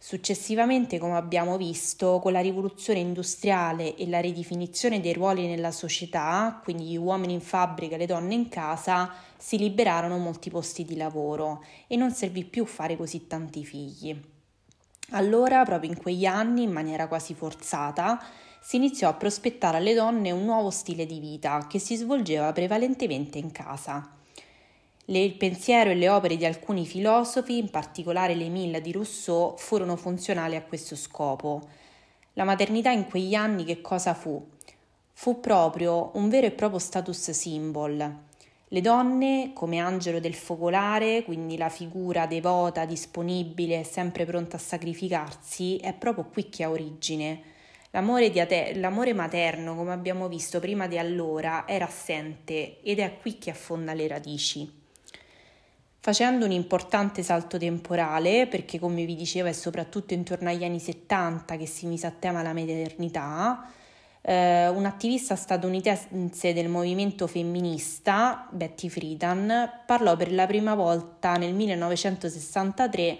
Successivamente, 0.00 0.98
come 0.98 1.16
abbiamo 1.16 1.56
visto, 1.56 2.20
con 2.20 2.30
la 2.30 2.40
rivoluzione 2.40 3.00
industriale 3.00 3.96
e 3.96 4.06
la 4.08 4.20
ridefinizione 4.20 5.00
dei 5.00 5.12
ruoli 5.12 5.48
nella 5.48 5.72
società, 5.72 6.60
quindi 6.62 6.84
gli 6.84 6.96
uomini 6.96 7.32
in 7.32 7.40
fabbrica 7.40 7.96
e 7.96 7.98
le 7.98 8.06
donne 8.06 8.34
in 8.34 8.48
casa, 8.48 9.12
si 9.36 9.58
liberarono 9.58 10.16
molti 10.16 10.50
posti 10.50 10.84
di 10.84 10.96
lavoro 10.96 11.64
e 11.88 11.96
non 11.96 12.12
servì 12.12 12.44
più 12.44 12.64
fare 12.64 12.96
così 12.96 13.26
tanti 13.26 13.64
figli. 13.64 14.16
Allora, 15.10 15.64
proprio 15.64 15.90
in 15.90 15.96
quegli 15.96 16.26
anni, 16.26 16.62
in 16.62 16.70
maniera 16.70 17.08
quasi 17.08 17.34
forzata, 17.34 18.22
si 18.60 18.76
iniziò 18.76 19.08
a 19.08 19.14
prospettare 19.14 19.78
alle 19.78 19.94
donne 19.94 20.30
un 20.30 20.44
nuovo 20.44 20.70
stile 20.70 21.06
di 21.06 21.20
vita 21.20 21.66
che 21.68 21.78
si 21.78 21.96
svolgeva 21.96 22.52
prevalentemente 22.52 23.38
in 23.38 23.52
casa. 23.52 24.12
Le, 25.06 25.18
il 25.18 25.36
pensiero 25.36 25.90
e 25.90 25.94
le 25.94 26.08
opere 26.10 26.36
di 26.36 26.44
alcuni 26.44 26.84
filosofi, 26.84 27.56
in 27.56 27.70
particolare 27.70 28.34
l'Emile 28.34 28.82
di 28.82 28.92
Rousseau, 28.92 29.54
furono 29.56 29.96
funzionali 29.96 30.54
a 30.54 30.62
questo 30.62 30.96
scopo. 30.96 31.66
La 32.34 32.44
maternità 32.44 32.90
in 32.90 33.06
quegli 33.06 33.34
anni 33.34 33.64
che 33.64 33.80
cosa 33.80 34.12
fu? 34.12 34.46
Fu 35.14 35.40
proprio 35.40 36.10
un 36.14 36.28
vero 36.28 36.46
e 36.46 36.50
proprio 36.50 36.78
status 36.78 37.30
symbol. 37.30 38.16
Le 38.70 38.80
donne, 38.82 39.52
come 39.54 39.78
angelo 39.78 40.20
del 40.20 40.34
focolare, 40.34 41.24
quindi 41.24 41.56
la 41.56 41.70
figura 41.70 42.26
devota, 42.26 42.84
disponibile, 42.84 43.82
sempre 43.84 44.26
pronta 44.26 44.56
a 44.56 44.60
sacrificarsi, 44.60 45.78
è 45.78 45.94
proprio 45.94 46.26
qui 46.26 46.50
che 46.50 46.64
ha 46.64 46.70
origine. 46.70 47.56
L'amore, 47.90 48.26
ate- 48.40 48.74
l'amore, 48.74 49.14
materno, 49.14 49.74
come 49.74 49.92
abbiamo 49.92 50.28
visto 50.28 50.60
prima 50.60 50.86
di 50.86 50.98
allora, 50.98 51.66
era 51.66 51.86
assente 51.86 52.82
ed 52.82 52.98
è 52.98 53.18
qui 53.20 53.38
che 53.38 53.50
affonda 53.50 53.94
le 53.94 54.06
radici. 54.06 54.70
Facendo 56.00 56.44
un 56.44 56.52
importante 56.52 57.22
salto 57.22 57.58
temporale, 57.58 58.46
perché 58.46 58.78
come 58.78 59.04
vi 59.04 59.16
dicevo 59.16 59.48
è 59.48 59.52
soprattutto 59.52 60.14
intorno 60.14 60.48
agli 60.48 60.64
anni 60.64 60.80
70 60.80 61.56
che 61.56 61.66
si 61.66 61.86
mise 61.86 62.06
a 62.06 62.12
tema 62.16 62.42
la 62.42 62.52
maternità, 62.52 63.70
eh, 64.20 64.68
un'attivista 64.68 65.34
statunitense 65.34 66.52
del 66.52 66.68
movimento 66.68 67.26
femminista, 67.26 68.46
Betty 68.50 68.88
Friedan, 68.88 69.82
parlò 69.86 70.16
per 70.16 70.32
la 70.32 70.46
prima 70.46 70.74
volta 70.74 71.36
nel 71.36 71.54
1963 71.54 73.18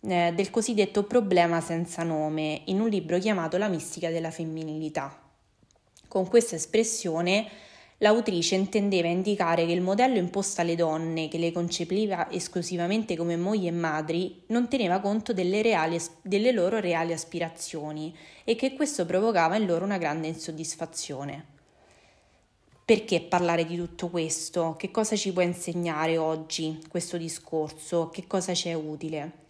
eh, 0.00 0.32
del 0.34 0.50
cosiddetto 0.50 1.04
problema 1.04 1.60
senza 1.60 2.02
nome 2.02 2.62
in 2.66 2.80
un 2.80 2.88
libro 2.88 3.18
chiamato 3.18 3.56
La 3.56 3.68
mistica 3.68 4.10
della 4.10 4.30
femminilità. 4.30 5.20
Con 6.08 6.28
questa 6.28 6.56
espressione 6.56 7.48
l'autrice 7.98 8.54
intendeva 8.54 9.08
indicare 9.08 9.66
che 9.66 9.72
il 9.72 9.80
modello 9.80 10.18
imposto 10.18 10.60
alle 10.60 10.76
donne, 10.76 11.28
che 11.28 11.38
le 11.38 11.52
concepiva 11.52 12.30
esclusivamente 12.30 13.16
come 13.16 13.36
mogli 13.36 13.66
e 13.66 13.72
madri, 13.72 14.42
non 14.48 14.68
teneva 14.68 15.00
conto 15.00 15.32
delle, 15.32 15.62
reali, 15.62 15.98
delle 16.22 16.52
loro 16.52 16.78
reali 16.78 17.12
aspirazioni 17.12 18.14
e 18.44 18.54
che 18.54 18.74
questo 18.74 19.06
provocava 19.06 19.56
in 19.56 19.66
loro 19.66 19.84
una 19.84 19.98
grande 19.98 20.28
insoddisfazione. 20.28 21.54
Perché 22.84 23.20
parlare 23.22 23.64
di 23.64 23.76
tutto 23.76 24.08
questo? 24.08 24.76
Che 24.78 24.92
cosa 24.92 25.16
ci 25.16 25.32
può 25.32 25.42
insegnare 25.42 26.18
oggi 26.18 26.78
questo 26.88 27.16
discorso? 27.16 28.10
Che 28.10 28.28
cosa 28.28 28.54
ci 28.54 28.68
è 28.68 28.74
utile? 28.74 29.45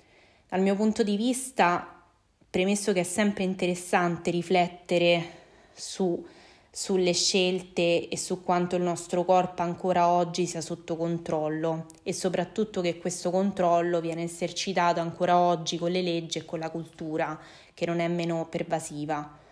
Dal 0.49 0.61
mio 0.61 0.77
punto 0.77 1.03
di 1.03 1.17
vista, 1.17 2.01
premesso 2.49 2.93
che 2.93 3.01
è 3.01 3.03
sempre 3.03 3.43
interessante 3.43 4.31
riflettere 4.31 5.31
su, 5.73 6.25
sulle 6.71 7.13
scelte 7.15 8.09
e 8.09 8.17
su 8.17 8.45
quanto 8.45 8.77
il 8.77 8.83
nostro 8.83 9.25
corpo 9.25 9.63
ancora 9.63 10.07
oggi 10.07 10.47
sia 10.47 10.61
sotto 10.61 10.97
controllo 10.97 11.87
e 12.05 12.13
soprattutto 12.13 12.81
che 12.81 12.97
questo 12.99 13.33
controllo 13.33 14.01
viene 14.01 14.23
esercitato 14.23 15.01
ancora 15.01 15.37
oggi 15.37 15.79
con 15.79 15.91
le 15.91 16.01
leggi 16.01 16.39
e 16.39 16.45
con 16.45 16.61
la 16.61 16.71
cultura 16.71 17.37
che 17.75 17.85
non 17.85 17.99
è 17.99 18.07
meno 18.07 18.47
pervasiva. 18.49 19.45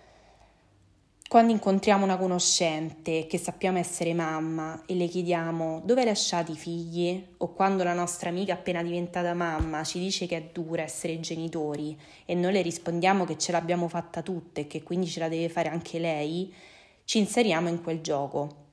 Quando 1.34 1.50
incontriamo 1.50 2.04
una 2.04 2.16
conoscente 2.16 3.26
che 3.26 3.38
sappiamo 3.38 3.78
essere 3.78 4.14
mamma 4.14 4.84
e 4.86 4.94
le 4.94 5.08
chiediamo 5.08 5.82
dove 5.84 6.02
hai 6.02 6.06
lasciato 6.06 6.52
i 6.52 6.54
figli, 6.54 7.20
o 7.38 7.52
quando 7.52 7.82
la 7.82 7.92
nostra 7.92 8.28
amica 8.28 8.52
appena 8.52 8.84
diventata 8.84 9.34
mamma 9.34 9.82
ci 9.82 9.98
dice 9.98 10.26
che 10.26 10.36
è 10.36 10.50
dura 10.52 10.82
essere 10.82 11.18
genitori 11.18 11.98
e 12.24 12.36
noi 12.36 12.52
le 12.52 12.62
rispondiamo 12.62 13.24
che 13.24 13.36
ce 13.36 13.50
l'abbiamo 13.50 13.88
fatta 13.88 14.22
tutta 14.22 14.60
e 14.60 14.68
che 14.68 14.84
quindi 14.84 15.08
ce 15.08 15.18
la 15.18 15.28
deve 15.28 15.48
fare 15.48 15.68
anche 15.68 15.98
lei, 15.98 16.54
ci 17.02 17.18
inseriamo 17.18 17.68
in 17.68 17.82
quel 17.82 18.00
gioco. 18.00 18.66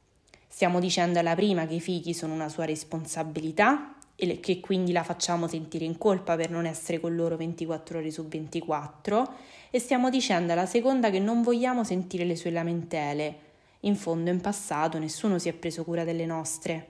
Stiamo 0.47 0.79
dicendo 0.79 1.17
alla 1.17 1.33
prima 1.33 1.65
che 1.65 1.73
i 1.73 1.81
figli 1.81 2.13
sono 2.13 2.35
una 2.35 2.47
sua 2.47 2.65
responsabilità 2.65 3.95
e 4.15 4.39
che 4.39 4.59
quindi 4.59 4.91
la 4.91 5.01
facciamo 5.01 5.47
sentire 5.47 5.83
in 5.83 5.97
colpa 5.97 6.35
per 6.35 6.51
non 6.51 6.67
essere 6.67 6.99
con 6.99 7.15
loro 7.15 7.37
24 7.37 7.97
ore 7.97 8.11
su 8.11 8.27
24 8.27 9.33
e 9.71 9.79
stiamo 9.79 10.09
dicendo 10.09 10.51
alla 10.51 10.65
seconda 10.65 11.09
che 11.09 11.19
non 11.19 11.41
vogliamo 11.41 11.83
sentire 11.83 12.25
le 12.25 12.35
sue 12.35 12.51
lamentele. 12.51 13.49
In 13.81 13.95
fondo 13.95 14.29
in 14.29 14.41
passato 14.41 14.99
nessuno 14.99 15.39
si 15.39 15.49
è 15.49 15.53
preso 15.53 15.83
cura 15.83 16.03
delle 16.03 16.25
nostre. 16.25 16.87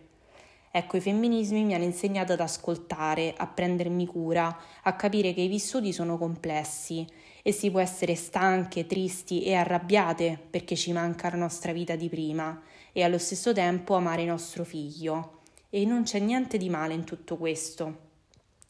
Ecco, 0.72 0.98
i 0.98 1.02
femminismi 1.02 1.64
mi 1.64 1.74
hanno 1.74 1.84
insegnato 1.84 2.34
ad 2.34 2.40
ascoltare, 2.40 3.34
a 3.38 3.46
prendermi 3.46 4.06
cura, 4.08 4.58
a 4.82 4.96
capire 4.96 5.34
che 5.34 5.42
i 5.42 5.48
vissuti 5.48 5.94
sono 5.94 6.18
complessi 6.18 7.06
e 7.44 7.52
si 7.52 7.70
può 7.70 7.80
essere 7.80 8.16
stanche, 8.16 8.88
tristi 8.88 9.44
e 9.44 9.54
arrabbiate 9.54 10.40
perché 10.50 10.76
ci 10.76 10.92
manca 10.92 11.30
la 11.30 11.38
nostra 11.38 11.74
vita 11.74 11.96
di 11.96 12.10
prima 12.10 12.60
e 12.94 13.04
allo 13.04 13.18
stesso 13.18 13.54
tempo 13.54 13.96
amare 13.96 14.26
nostro 14.26 14.64
figlio 14.64 15.42
e 15.70 15.86
non 15.86 16.04
c'è 16.04 16.20
niente 16.20 16.58
di 16.58 16.70
male 16.70 16.94
in 16.94 17.04
tutto 17.04 17.38
questo. 17.38 18.11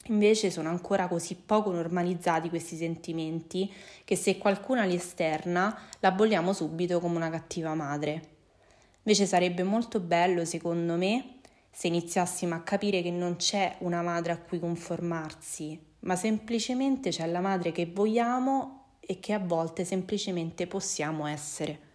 Invece 0.05 0.49
sono 0.49 0.69
ancora 0.69 1.07
così 1.07 1.35
poco 1.35 1.71
normalizzati 1.71 2.49
questi 2.49 2.75
sentimenti 2.75 3.71
che 4.03 4.15
se 4.15 4.37
qualcuno 4.37 4.83
li 4.83 4.95
esterna 4.95 5.77
la 5.99 6.11
bolliamo 6.11 6.53
subito 6.53 6.99
come 6.99 7.17
una 7.17 7.29
cattiva 7.29 7.75
madre. 7.75 8.29
Invece 9.03 9.25
sarebbe 9.25 9.63
molto 9.63 9.99
bello, 9.99 10.43
secondo 10.43 10.95
me, 10.95 11.35
se 11.71 11.87
iniziassimo 11.87 12.55
a 12.55 12.61
capire 12.61 13.01
che 13.01 13.11
non 13.11 13.35
c'è 13.35 13.75
una 13.79 14.01
madre 14.01 14.31
a 14.31 14.37
cui 14.37 14.59
conformarsi, 14.59 15.79
ma 15.99 16.15
semplicemente 16.15 17.09
c'è 17.09 17.25
la 17.27 17.39
madre 17.39 17.71
che 17.71 17.85
vogliamo 17.85 18.95
e 18.99 19.19
che 19.19 19.33
a 19.33 19.39
volte 19.39 19.85
semplicemente 19.85 20.67
possiamo 20.67 21.25
essere. 21.27 21.89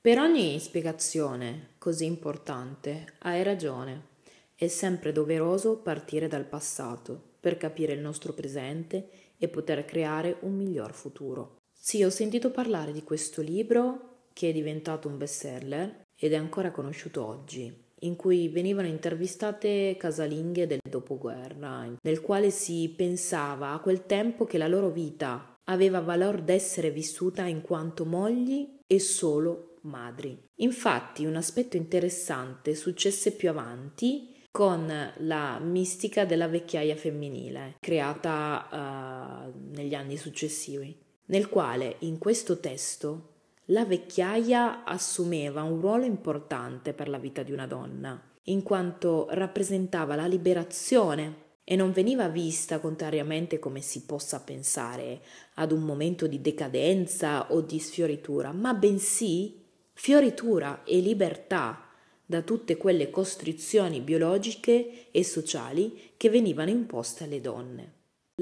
Per 0.00 0.18
ogni 0.18 0.58
spiegazione 0.60 1.70
così 1.78 2.04
importante 2.04 3.14
hai 3.20 3.42
ragione. 3.42 4.14
È 4.58 4.68
sempre 4.68 5.12
doveroso 5.12 5.76
partire 5.82 6.28
dal 6.28 6.46
passato 6.46 7.34
per 7.38 7.58
capire 7.58 7.92
il 7.92 8.00
nostro 8.00 8.32
presente 8.32 9.10
e 9.36 9.48
poter 9.48 9.84
creare 9.84 10.38
un 10.40 10.54
miglior 10.54 10.94
futuro. 10.94 11.56
Sì, 11.78 12.02
ho 12.02 12.08
sentito 12.08 12.50
parlare 12.50 12.92
di 12.92 13.02
questo 13.02 13.42
libro 13.42 14.28
che 14.32 14.48
è 14.48 14.52
diventato 14.54 15.08
un 15.08 15.18
bestseller 15.18 16.04
ed 16.18 16.32
è 16.32 16.36
ancora 16.36 16.70
conosciuto 16.70 17.22
oggi, 17.22 17.70
in 18.00 18.16
cui 18.16 18.48
venivano 18.48 18.88
intervistate 18.88 19.94
casalinghe 19.98 20.66
del 20.66 20.80
dopoguerra, 20.88 21.94
nel 22.00 22.20
quale 22.22 22.48
si 22.48 22.94
pensava 22.96 23.72
a 23.72 23.80
quel 23.80 24.06
tempo 24.06 24.46
che 24.46 24.56
la 24.56 24.68
loro 24.68 24.88
vita 24.88 25.54
aveva 25.64 26.00
valore 26.00 26.44
d'essere 26.44 26.90
vissuta 26.90 27.44
in 27.44 27.60
quanto 27.60 28.06
mogli 28.06 28.78
e 28.86 29.00
solo 29.00 29.76
madri. 29.82 30.42
Infatti 30.60 31.26
un 31.26 31.36
aspetto 31.36 31.76
interessante 31.76 32.74
successe 32.74 33.32
più 33.32 33.50
avanti 33.50 34.32
con 34.56 35.12
la 35.18 35.58
mistica 35.58 36.24
della 36.24 36.48
vecchiaia 36.48 36.96
femminile, 36.96 37.74
creata 37.78 39.50
uh, 39.52 39.74
negli 39.76 39.92
anni 39.92 40.16
successivi, 40.16 40.98
nel 41.26 41.50
quale 41.50 41.96
in 41.98 42.16
questo 42.16 42.58
testo 42.58 43.34
la 43.66 43.84
vecchiaia 43.84 44.84
assumeva 44.84 45.62
un 45.62 45.78
ruolo 45.78 46.06
importante 46.06 46.94
per 46.94 47.10
la 47.10 47.18
vita 47.18 47.42
di 47.42 47.52
una 47.52 47.66
donna, 47.66 48.18
in 48.44 48.62
quanto 48.62 49.26
rappresentava 49.28 50.14
la 50.14 50.26
liberazione 50.26 51.34
e 51.62 51.76
non 51.76 51.92
veniva 51.92 52.26
vista 52.28 52.78
contrariamente 52.78 53.58
come 53.58 53.82
si 53.82 54.06
possa 54.06 54.40
pensare 54.40 55.20
ad 55.56 55.70
un 55.70 55.82
momento 55.82 56.26
di 56.26 56.40
decadenza 56.40 57.52
o 57.52 57.60
di 57.60 57.78
sfioritura, 57.78 58.52
ma 58.52 58.72
bensì 58.72 59.62
fioritura 59.92 60.82
e 60.82 61.00
libertà 61.00 61.85
da 62.26 62.42
tutte 62.42 62.76
quelle 62.76 63.08
costrizioni 63.08 64.00
biologiche 64.00 65.10
e 65.10 65.24
sociali 65.24 66.12
che 66.16 66.28
venivano 66.28 66.70
imposte 66.70 67.24
alle 67.24 67.40
donne. 67.40 67.92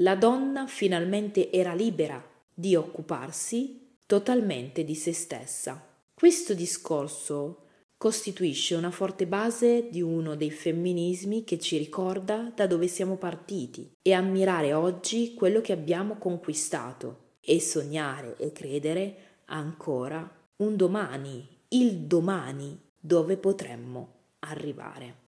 La 0.01 0.15
donna 0.15 0.67
finalmente 0.67 1.51
era 1.51 1.73
libera 1.73 2.21
di 2.53 2.75
occuparsi 2.75 3.97
totalmente 4.05 4.83
di 4.83 4.95
se 4.95 5.13
stessa. 5.13 5.87
Questo 6.13 6.53
discorso 6.53 7.61
costituisce 7.97 8.75
una 8.75 8.91
forte 8.91 9.25
base 9.25 9.87
di 9.89 10.01
uno 10.01 10.35
dei 10.35 10.51
femminismi 10.51 11.43
che 11.43 11.57
ci 11.59 11.77
ricorda 11.77 12.51
da 12.53 12.67
dove 12.67 12.87
siamo 12.87 13.15
partiti 13.15 13.89
e 14.01 14.13
ammirare 14.13 14.73
oggi 14.73 15.33
quello 15.33 15.61
che 15.61 15.71
abbiamo 15.71 16.17
conquistato 16.17 17.37
e 17.39 17.59
sognare 17.61 18.35
e 18.37 18.51
credere 18.51 19.15
ancora 19.45 20.29
un 20.57 20.75
domani, 20.75 21.47
il 21.69 21.99
domani, 22.01 22.79
dove 23.05 23.37
potremmo 23.37 24.13
arrivare. 24.39 25.23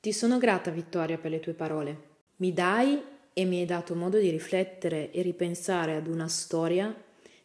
Ti 0.00 0.10
sono 0.10 0.38
grata, 0.38 0.70
Vittoria, 0.70 1.18
per 1.18 1.30
le 1.30 1.40
tue 1.40 1.52
parole. 1.52 2.08
Mi 2.36 2.54
dai 2.54 3.02
e 3.34 3.44
mi 3.44 3.60
hai 3.60 3.66
dato 3.66 3.94
modo 3.94 4.18
di 4.18 4.30
riflettere 4.30 5.10
e 5.10 5.20
ripensare 5.20 5.96
ad 5.96 6.06
una 6.06 6.28
storia 6.28 6.94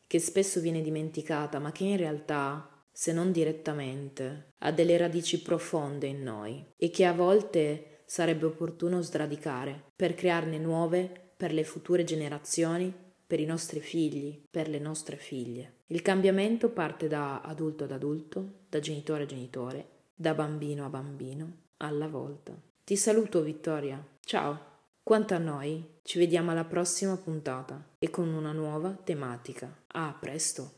che 0.08 0.20
spesso 0.20 0.62
viene 0.62 0.82
dimenticata, 0.82 1.60
ma 1.60 1.74
che 1.74 1.84
in 1.84 1.98
realtà, 1.98 2.86
se 2.90 3.12
non 3.12 3.34
direttamente, 3.34 4.54
ha 4.60 4.72
delle 4.72 4.96
radici 4.96 5.42
profonde 5.42 6.08
in 6.08 6.24
noi 6.24 6.66
e 6.78 6.90
che 6.90 7.04
a 7.04 7.12
volte 7.12 8.04
sarebbe 8.06 8.46
opportuno 8.46 9.02
sradicare 9.02 9.92
per 9.94 10.16
crearne 10.16 10.58
nuove 10.58 11.34
per 11.36 11.52
le 11.52 11.66
future 11.66 12.06
generazioni 12.06 12.94
per 13.28 13.42
i 13.42 13.46
nostri 13.46 13.82
figli, 13.82 14.42
per 14.50 14.70
le 14.70 14.80
nostre 14.80 15.18
figlie. 15.18 15.75
Il 15.88 16.02
cambiamento 16.02 16.70
parte 16.70 17.08
da 17.08 17.42
adulto 17.42 17.84
ad 17.84 17.92
adulto, 17.92 18.62
da 18.70 18.80
genitore 18.80 19.24
a 19.24 19.28
genitore, 19.28 19.90
da 20.16 20.34
bambino 20.34 20.84
a 20.84 20.90
bambino, 20.90 21.58
alla 21.78 22.08
volta. 22.08 22.60
Ti 22.84 22.96
saluto 22.96 23.42
Vittoria, 23.42 24.04
ciao! 24.22 24.74
Quanto 25.04 25.36
a 25.36 25.38
noi, 25.38 26.00
ci 26.02 26.18
vediamo 26.18 26.50
alla 26.50 26.64
prossima 26.64 27.16
puntata 27.18 27.90
e 28.00 28.10
con 28.10 28.30
una 28.30 28.52
nuova 28.52 28.94
tematica. 28.94 29.84
A 29.86 30.18
presto! 30.20 30.78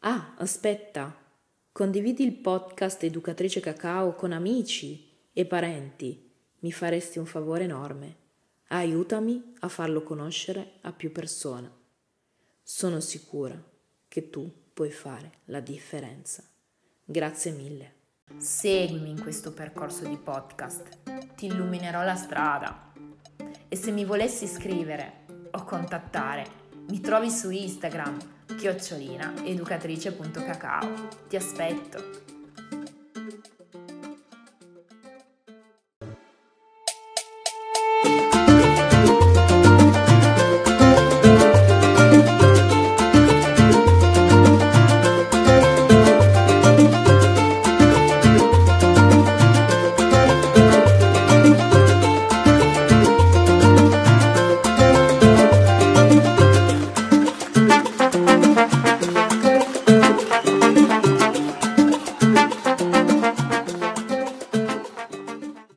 Ah, 0.00 0.34
aspetta! 0.38 1.12
Condividi 1.72 2.22
il 2.24 2.34
podcast 2.34 3.02
Educatrice 3.02 3.58
Cacao 3.58 4.14
con 4.14 4.30
amici 4.30 5.10
e 5.32 5.44
parenti. 5.46 6.30
Mi 6.60 6.70
faresti 6.70 7.18
un 7.18 7.26
favore 7.26 7.64
enorme. 7.64 8.16
Aiutami 8.68 9.54
a 9.58 9.68
farlo 9.68 10.04
conoscere 10.04 10.74
a 10.82 10.92
più 10.92 11.10
persone. 11.10 11.82
Sono 12.66 13.00
sicura 13.00 13.62
che 14.08 14.30
tu 14.30 14.50
puoi 14.72 14.90
fare 14.90 15.40
la 15.46 15.60
differenza. 15.60 16.42
Grazie 17.04 17.50
mille. 17.50 17.94
Seguimi 18.38 19.10
in 19.10 19.20
questo 19.20 19.52
percorso 19.52 20.08
di 20.08 20.16
podcast, 20.16 21.34
ti 21.36 21.44
illuminerò 21.44 22.02
la 22.02 22.14
strada. 22.14 22.90
E 23.68 23.76
se 23.76 23.90
mi 23.90 24.06
volessi 24.06 24.46
scrivere 24.46 25.26
o 25.50 25.62
contattare, 25.64 26.46
mi 26.88 27.00
trovi 27.00 27.30
su 27.30 27.50
Instagram 27.50 28.46
chiocciolina 28.56 29.44
educatrice.cacao. 29.44 31.26
Ti 31.28 31.36
aspetto! 31.36 32.33